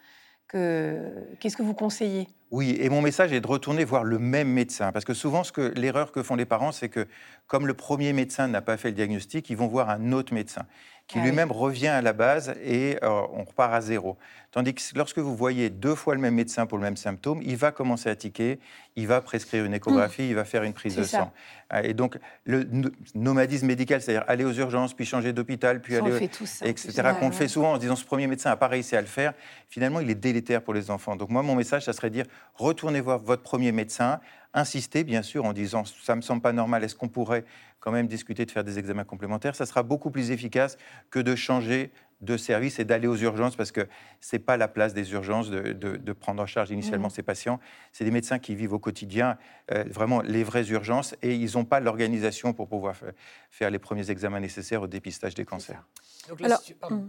que 0.54 1.36
qu'est-ce 1.40 1.56
que 1.56 1.62
vous 1.62 1.74
conseillez? 1.74 2.28
Oui, 2.54 2.76
et 2.78 2.88
mon 2.88 3.02
message 3.02 3.32
est 3.32 3.40
de 3.40 3.46
retourner 3.48 3.84
voir 3.84 4.04
le 4.04 4.20
même 4.20 4.46
médecin. 4.48 4.92
Parce 4.92 5.04
que 5.04 5.12
souvent, 5.12 5.42
ce 5.42 5.50
que, 5.50 5.72
l'erreur 5.76 6.12
que 6.12 6.22
font 6.22 6.36
les 6.36 6.44
parents, 6.44 6.70
c'est 6.70 6.88
que 6.88 7.08
comme 7.48 7.66
le 7.66 7.74
premier 7.74 8.12
médecin 8.12 8.46
n'a 8.46 8.62
pas 8.62 8.76
fait 8.76 8.88
le 8.90 8.94
diagnostic, 8.94 9.50
ils 9.50 9.56
vont 9.56 9.66
voir 9.66 9.90
un 9.90 10.12
autre 10.12 10.32
médecin 10.32 10.64
qui 11.06 11.18
Ah 11.18 11.22
oui. 11.22 11.28
lui-même 11.28 11.52
revient 11.52 11.88
à 11.88 12.00
la 12.00 12.14
base 12.14 12.54
et 12.64 12.96
euh, 13.02 13.08
on 13.34 13.44
repart 13.44 13.74
à 13.74 13.82
zéro. 13.82 14.16
Tandis 14.52 14.72
que 14.72 14.80
lorsque 14.96 15.18
vous 15.18 15.36
voyez 15.36 15.68
deux 15.68 15.94
fois 15.94 16.14
le 16.14 16.20
même 16.22 16.34
médecin 16.34 16.64
pour 16.64 16.78
le 16.78 16.84
même 16.84 16.96
symptôme, 16.96 17.42
il 17.42 17.56
va 17.56 17.72
commencer 17.72 18.08
à 18.08 18.16
tiquer, 18.16 18.58
il 18.96 19.06
va 19.06 19.20
prescrire 19.20 19.66
une 19.66 19.74
échographie, 19.74 20.28
il 20.28 20.34
va 20.34 20.44
faire 20.46 20.62
une 20.62 20.72
prise 20.72 20.96
de 20.96 21.02
ça. 21.02 21.18
sang. 21.18 21.32
Euh, 21.74 21.82
Et 21.82 21.92
donc, 21.92 22.16
le 22.44 22.64
no- 22.70 22.88
nomadisme 23.14 23.66
médical, 23.66 24.00
c'est-à-dire 24.00 24.24
aller 24.28 24.44
aux 24.44 24.52
urgences, 24.54 24.94
puis 24.94 25.04
changer 25.04 25.34
d'hôpital, 25.34 25.82
puis 25.82 25.98
on 26.00 26.06
aller 26.06 26.18
fait 26.20 26.30
hein. 26.62 26.66
etc., 26.68 27.02
qu'on 27.20 27.26
le 27.26 27.32
fait 27.34 27.48
souvent 27.48 27.72
en 27.72 27.74
se 27.74 27.80
disant 27.80 27.96
ce 27.96 28.04
premier 28.06 28.26
médecin 28.26 28.48
n'a 28.48 28.56
pas 28.56 28.68
réussi 28.68 28.96
à 28.96 29.00
le 29.02 29.06
faire, 29.06 29.34
finalement, 29.68 30.00
il 30.00 30.08
est 30.08 30.14
délétère 30.14 30.62
pour 30.62 30.72
les 30.72 30.90
enfants. 30.90 31.16
Donc 31.16 31.28
moi, 31.28 31.42
mon 31.42 31.54
message, 31.56 31.84
ça 31.84 31.92
serait 31.92 32.08
de 32.08 32.14
dire, 32.14 32.26
retournez 32.54 33.00
voir 33.00 33.18
votre 33.18 33.42
premier 33.42 33.72
médecin, 33.72 34.20
insistez, 34.52 35.02
bien 35.04 35.22
sûr, 35.22 35.44
en 35.44 35.52
disant, 35.52 35.84
ça 35.84 36.14
me 36.14 36.20
semble 36.20 36.42
pas 36.42 36.52
normal, 36.52 36.84
est-ce 36.84 36.94
qu'on 36.94 37.08
pourrait 37.08 37.44
quand 37.80 37.90
même 37.92 38.06
discuter 38.06 38.46
de 38.46 38.50
faire 38.50 38.64
des 38.64 38.78
examens 38.78 39.04
complémentaires? 39.04 39.56
Ça 39.56 39.66
sera 39.66 39.82
beaucoup 39.82 40.10
plus 40.10 40.30
efficace 40.30 40.76
que 41.10 41.18
de 41.18 41.34
changer 41.34 41.92
de 42.20 42.36
service 42.38 42.78
et 42.78 42.84
d'aller 42.86 43.06
aux 43.08 43.16
urgences, 43.16 43.56
parce 43.56 43.72
que 43.72 43.86
c'est 44.20 44.38
pas 44.38 44.56
la 44.56 44.68
place 44.68 44.94
des 44.94 45.12
urgences 45.12 45.50
de, 45.50 45.72
de- 45.72 45.96
de 45.96 46.12
prendre 46.12 46.42
en 46.42 46.46
charge 46.46 46.70
initialement 46.70 47.10
ces 47.10 47.22
patients. 47.22 47.60
C'est 47.92 48.04
des 48.04 48.10
médecins 48.12 48.38
qui 48.38 48.54
vivent 48.54 48.72
au 48.72 48.78
quotidien 48.78 49.36
euh, 49.72 49.84
vraiment 49.90 50.22
les 50.22 50.42
vraies 50.44 50.68
urgences, 50.70 51.14
et 51.20 51.34
ils 51.34 51.54
n'ont 51.56 51.66
pas 51.66 51.80
l'organisation 51.80 52.54
pour 52.54 52.68
pouvoir 52.68 52.96
fa- 52.96 53.06
faire 53.50 53.70
les 53.70 53.78
premiers 53.80 54.10
examens 54.10 54.40
nécessaires 54.40 54.80
au 54.80 54.86
dépistage 54.86 55.34
des 55.34 55.44
cancers. 55.44 55.84
Donc 56.28 56.40
là, 56.40 56.46
Alors, 56.46 56.60
si 56.60 56.66
tu- 56.72 56.74
pardon. 56.76 57.08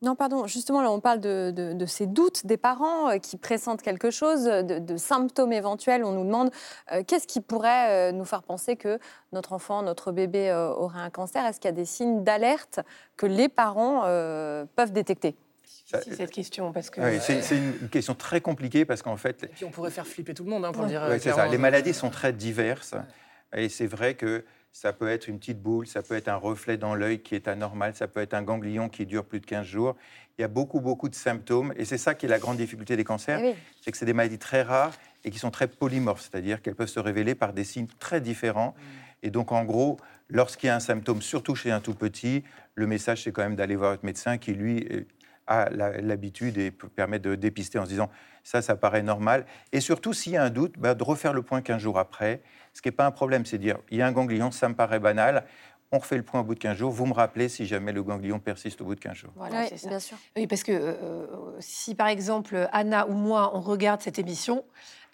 Non, 0.00 0.14
pardon, 0.14 0.46
justement, 0.46 0.80
là, 0.80 0.90
on 0.92 1.00
parle 1.00 1.18
de, 1.20 1.50
de- 1.54 1.72
de 1.72 1.86
ces 1.86 2.06
doutes 2.06 2.46
des 2.46 2.56
parents 2.56 3.10
euh, 3.10 3.18
qui 3.18 3.36
pressentent 3.36 3.82
quelque 3.82 4.10
chose, 4.10 4.44
de, 4.44 4.78
de 4.78 4.96
symptômes 4.96 5.52
éventuels. 5.52 6.04
On 6.04 6.12
nous 6.12 6.24
demande 6.24 6.50
euh, 6.92 7.02
qu'est-ce 7.06 7.26
qui 7.26 7.40
pourrait 7.40 8.10
euh, 8.10 8.12
nous 8.12 8.24
faire 8.24 8.42
penser 8.42 8.76
que 8.76 8.98
notre 9.32 9.52
enfant, 9.52 9.82
notre 9.82 10.12
bébé 10.12 10.50
euh, 10.50 10.70
aurait 10.70 11.00
un 11.00 11.10
cancer? 11.10 11.44
Est-ce 11.44 11.58
qu'il 11.58 11.68
y 11.68 11.72
a 11.72 11.76
des 11.76 11.84
signes 11.84 12.22
d'alerte 12.22 12.80
que 13.16 13.26
les 13.26 13.48
parents 13.48 14.02
euh, 14.04 14.64
peuvent 14.76 14.92
détecter? 14.92 15.34
Si, 15.64 16.14
cette 16.14 16.30
question, 16.30 16.72
parce 16.72 16.90
que 16.90 17.00
Oui, 17.00 17.18
c'est 17.20 17.40
c'est 17.42 17.56
une 17.56 17.88
question 17.88 18.14
très 18.14 18.40
compliquée 18.40 18.84
parce 18.84 19.00
qu'en 19.02 19.16
fait, 19.16 19.44
Et 19.44 19.46
puis 19.48 19.64
on 19.64 19.70
pourrait 19.70 19.90
faire 19.90 20.06
flipper 20.06 20.34
tout 20.34 20.44
le 20.44 20.50
monde 20.50 20.64
hein, 20.64 20.72
pour 20.72 20.82
Ouais. 20.82 20.88
dire. 20.88 21.02
euh, 21.02 21.08
Ouais, 21.10 21.18
c'est 21.18 21.32
ça. 21.32 21.46
Les 21.48 21.58
maladies 21.58 21.94
sont 21.94 22.10
très 22.10 22.32
diverses. 22.32 22.94
Et 23.56 23.68
c'est 23.68 23.86
vrai 23.86 24.14
que 24.14 24.44
ça 24.72 24.92
peut 24.92 25.08
être 25.08 25.28
une 25.28 25.38
petite 25.38 25.60
boule, 25.60 25.86
ça 25.86 26.02
peut 26.02 26.14
être 26.14 26.28
un 26.28 26.36
reflet 26.36 26.76
dans 26.76 26.94
l'œil 26.94 27.20
qui 27.20 27.34
est 27.34 27.48
anormal, 27.48 27.94
ça 27.94 28.06
peut 28.06 28.20
être 28.20 28.34
un 28.34 28.42
ganglion 28.42 28.88
qui 28.88 29.06
dure 29.06 29.24
plus 29.24 29.40
de 29.40 29.46
15 29.46 29.66
jours. 29.66 29.96
Il 30.38 30.42
y 30.42 30.44
a 30.44 30.48
beaucoup, 30.48 30.80
beaucoup 30.80 31.08
de 31.08 31.14
symptômes. 31.14 31.72
Et 31.76 31.84
c'est 31.84 31.98
ça 31.98 32.14
qui 32.14 32.26
est 32.26 32.28
la 32.28 32.38
grande 32.38 32.58
difficulté 32.58 32.96
des 32.96 33.04
cancers, 33.04 33.40
Eh 33.42 33.48
oui. 33.48 33.54
c'est 33.80 33.90
que 33.90 33.96
c'est 33.96 34.06
des 34.06 34.12
maladies 34.12 34.38
très 34.38 34.62
rares 34.62 34.94
et 35.24 35.30
qui 35.30 35.38
sont 35.38 35.50
très 35.50 35.66
polymorphes, 35.66 36.28
c'est-à-dire 36.30 36.62
qu'elles 36.62 36.76
peuvent 36.76 36.86
se 36.86 37.00
révéler 37.00 37.34
par 37.34 37.52
des 37.52 37.64
signes 37.64 37.88
très 37.98 38.20
différents. 38.20 38.74
Et 39.24 39.30
donc, 39.30 39.50
en 39.50 39.64
gros, 39.64 39.96
lorsqu'il 40.28 40.68
y 40.68 40.70
a 40.70 40.76
un 40.76 40.80
symptôme, 40.80 41.22
surtout 41.22 41.56
chez 41.56 41.72
un 41.72 41.80
tout 41.80 41.94
petit, 41.94 42.44
le 42.76 42.86
message, 42.86 43.24
c'est 43.24 43.32
quand 43.32 43.42
même 43.42 43.56
d'aller 43.56 43.74
voir 43.74 43.92
votre 43.92 44.04
médecin 44.04 44.38
qui, 44.38 44.52
lui, 44.52 44.86
a 45.48 45.70
l'habitude 45.70 46.56
et 46.58 46.70
peut 46.70 46.88
permettre 46.88 47.24
de 47.24 47.34
dépister 47.34 47.78
en 47.78 47.84
se 47.84 47.90
disant 47.90 48.10
ça, 48.48 48.62
ça 48.62 48.76
paraît 48.76 49.02
normal. 49.02 49.44
Et 49.72 49.80
surtout, 49.80 50.14
s'il 50.14 50.32
y 50.32 50.36
a 50.38 50.42
un 50.42 50.48
doute, 50.48 50.78
bah, 50.78 50.94
de 50.94 51.04
refaire 51.04 51.34
le 51.34 51.42
point 51.42 51.60
15 51.60 51.82
jours 51.82 51.98
après. 51.98 52.40
Ce 52.72 52.80
qui 52.80 52.88
n'est 52.88 52.92
pas 52.92 53.04
un 53.04 53.10
problème, 53.10 53.44
c'est 53.44 53.58
dire 53.58 53.76
il 53.90 53.98
y 53.98 54.02
a 54.02 54.06
un 54.06 54.12
ganglion, 54.12 54.50
ça 54.50 54.70
me 54.70 54.74
paraît 54.74 55.00
banal. 55.00 55.44
On 55.92 55.98
refait 55.98 56.16
le 56.16 56.22
point 56.22 56.40
au 56.40 56.44
bout 56.44 56.54
de 56.54 56.58
15 56.58 56.76
jours. 56.78 56.90
Vous 56.90 57.04
me 57.04 57.12
rappelez 57.12 57.50
si 57.50 57.66
jamais 57.66 57.92
le 57.92 58.02
ganglion 58.02 58.38
persiste 58.38 58.80
au 58.80 58.84
bout 58.86 58.94
de 58.94 59.00
15 59.00 59.14
jours. 59.14 59.32
Voilà, 59.36 59.66
Oui, 59.70 59.76
ça. 59.78 59.88
bien 59.88 59.98
sûr. 60.00 60.16
Oui, 60.34 60.46
parce 60.46 60.62
que 60.62 60.72
euh, 60.72 61.26
si 61.60 61.94
par 61.94 62.08
exemple 62.08 62.68
Anna 62.72 63.06
ou 63.08 63.12
moi 63.12 63.50
on 63.54 63.60
regarde 63.60 64.00
cette 64.00 64.18
émission, 64.18 64.64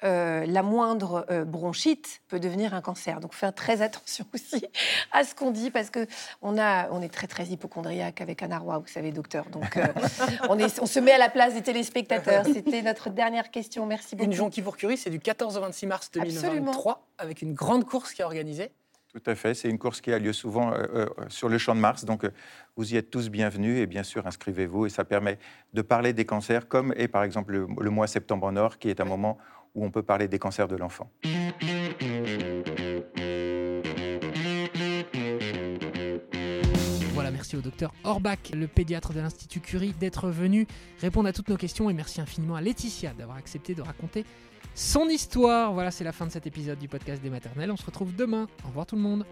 euh, 0.05 0.45
la 0.47 0.62
moindre 0.62 1.27
euh, 1.31 1.45
bronchite 1.45 2.23
peut 2.29 2.40
devenir 2.40 2.75
un 2.75 2.81
cancer. 2.81 3.21
Donc 3.21 3.35
faire 3.35 3.55
très 3.55 3.83
attention 3.83 4.25
aussi 4.35 4.64
à 5.12 5.25
ce 5.25 5.35
qu'on 5.35 5.51
dit 5.51 5.71
parce 5.71 5.90
que 5.90 6.07
on 6.43 6.59
a, 6.59 6.90
on 6.90 7.03
est 7.03 7.09
très 7.09 7.27
très 7.27 7.47
hypochondriaque 7.47 8.21
avec 8.21 8.43
Anna 8.43 8.59
Roy, 8.59 8.79
vous 8.79 8.87
savez 8.87 9.12
docteur. 9.12 9.47
Donc 9.51 9.77
euh, 9.77 9.87
on, 10.49 10.59
est, 10.59 10.81
on 10.81 10.87
se 10.87 11.01
met 11.01 11.12
à 11.12 11.19
la 11.19 11.29
place 11.29 11.55
des 11.55 11.62
téléspectateurs. 11.62 12.45
C'était 12.45 12.83
notre 12.83 13.11
dernière 13.11 13.51
question. 13.51 13.87
Merci 13.87 14.17
beaucoup. 14.17 14.31
Une 14.31 14.37
jonquière 14.37 14.64
c'est 14.97 15.11
du 15.11 15.21
14 15.21 15.57
au 15.57 15.61
26 15.61 15.87
mars 15.87 16.11
2023 16.12 16.53
Absolument. 16.53 16.99
avec 17.19 17.43
une 17.43 17.55
grande 17.55 17.85
course 17.85 18.12
qui 18.12 18.23
est 18.23 18.25
organisée. 18.25 18.71
Tout 19.14 19.31
à 19.31 19.37
fait. 19.37 19.55
C'est 19.55 19.69
une 19.71 19.79
course 19.79 20.01
qui 20.01 20.12
a 20.12 20.19
lieu 20.19 20.33
souvent 20.33 20.73
euh, 20.73 20.87
euh, 20.93 21.07
sur 21.29 21.49
le 21.49 21.57
champ 21.57 21.77
de 21.77 21.81
Mars. 21.81 22.05
Donc, 22.05 22.25
euh, 22.25 22.33
vous 22.75 22.95
y 22.95 22.97
êtes 22.97 23.11
tous 23.11 23.31
bienvenus 23.31 23.79
et 23.79 23.87
bien 23.87 24.03
sûr, 24.03 24.27
inscrivez-vous. 24.27 24.87
Et 24.87 24.88
ça 24.88 25.05
permet 25.05 25.38
de 25.73 25.83
parler 25.83 26.12
des 26.12 26.25
cancers, 26.25 26.67
comme 26.67 26.93
est 26.97 27.07
par 27.07 27.23
exemple 27.23 27.53
le, 27.53 27.69
le 27.81 27.90
mois 27.90 28.09
septembre 28.09 28.49
en 28.49 28.57
or, 28.57 28.77
qui 28.79 28.90
est 28.90 29.01
un 29.01 29.05
moment 29.05 29.38
où 29.75 29.85
on 29.85 29.91
peut 29.91 30.03
parler 30.03 30.29
des 30.29 30.39
cancers 30.39 30.69
de 30.69 30.77
l'enfant. 30.77 31.11
Voilà, 37.15 37.31
merci 37.31 37.57
au 37.57 37.61
docteur 37.61 37.93
Orbach, 38.05 38.51
le 38.53 38.67
pédiatre 38.67 39.13
de 39.13 39.21
l'Institut 39.21 39.61
Curie, 39.61 39.95
d'être 39.99 40.29
venu 40.29 40.67
répondre 41.01 41.29
à 41.29 41.33
toutes 41.33 41.49
nos 41.49 41.57
questions 41.57 41.89
et 41.91 41.93
merci 41.93 42.21
infiniment 42.21 42.57
à 42.57 42.61
Laetitia 42.61 43.13
d'avoir 43.15 43.37
accepté 43.37 43.75
de 43.75 43.83
raconter 43.83 44.25
son 44.75 45.09
histoire. 45.09 45.73
Voilà, 45.73 45.91
c'est 45.91 46.05
la 46.05 46.13
fin 46.13 46.27
de 46.27 46.33
cet 46.33 46.47
épisode 46.47 46.79
du 46.79 46.89
podcast 46.89 47.23
des 47.23 47.31
maternelles. 47.31 47.71
On 47.71 47.77
se 47.77 47.87
retrouve 47.87 48.15
demain. 48.15 48.49
Au 48.65 48.69
revoir 48.69 48.87
tout 48.87 48.97
le 48.97 49.03
monde. 49.03 49.25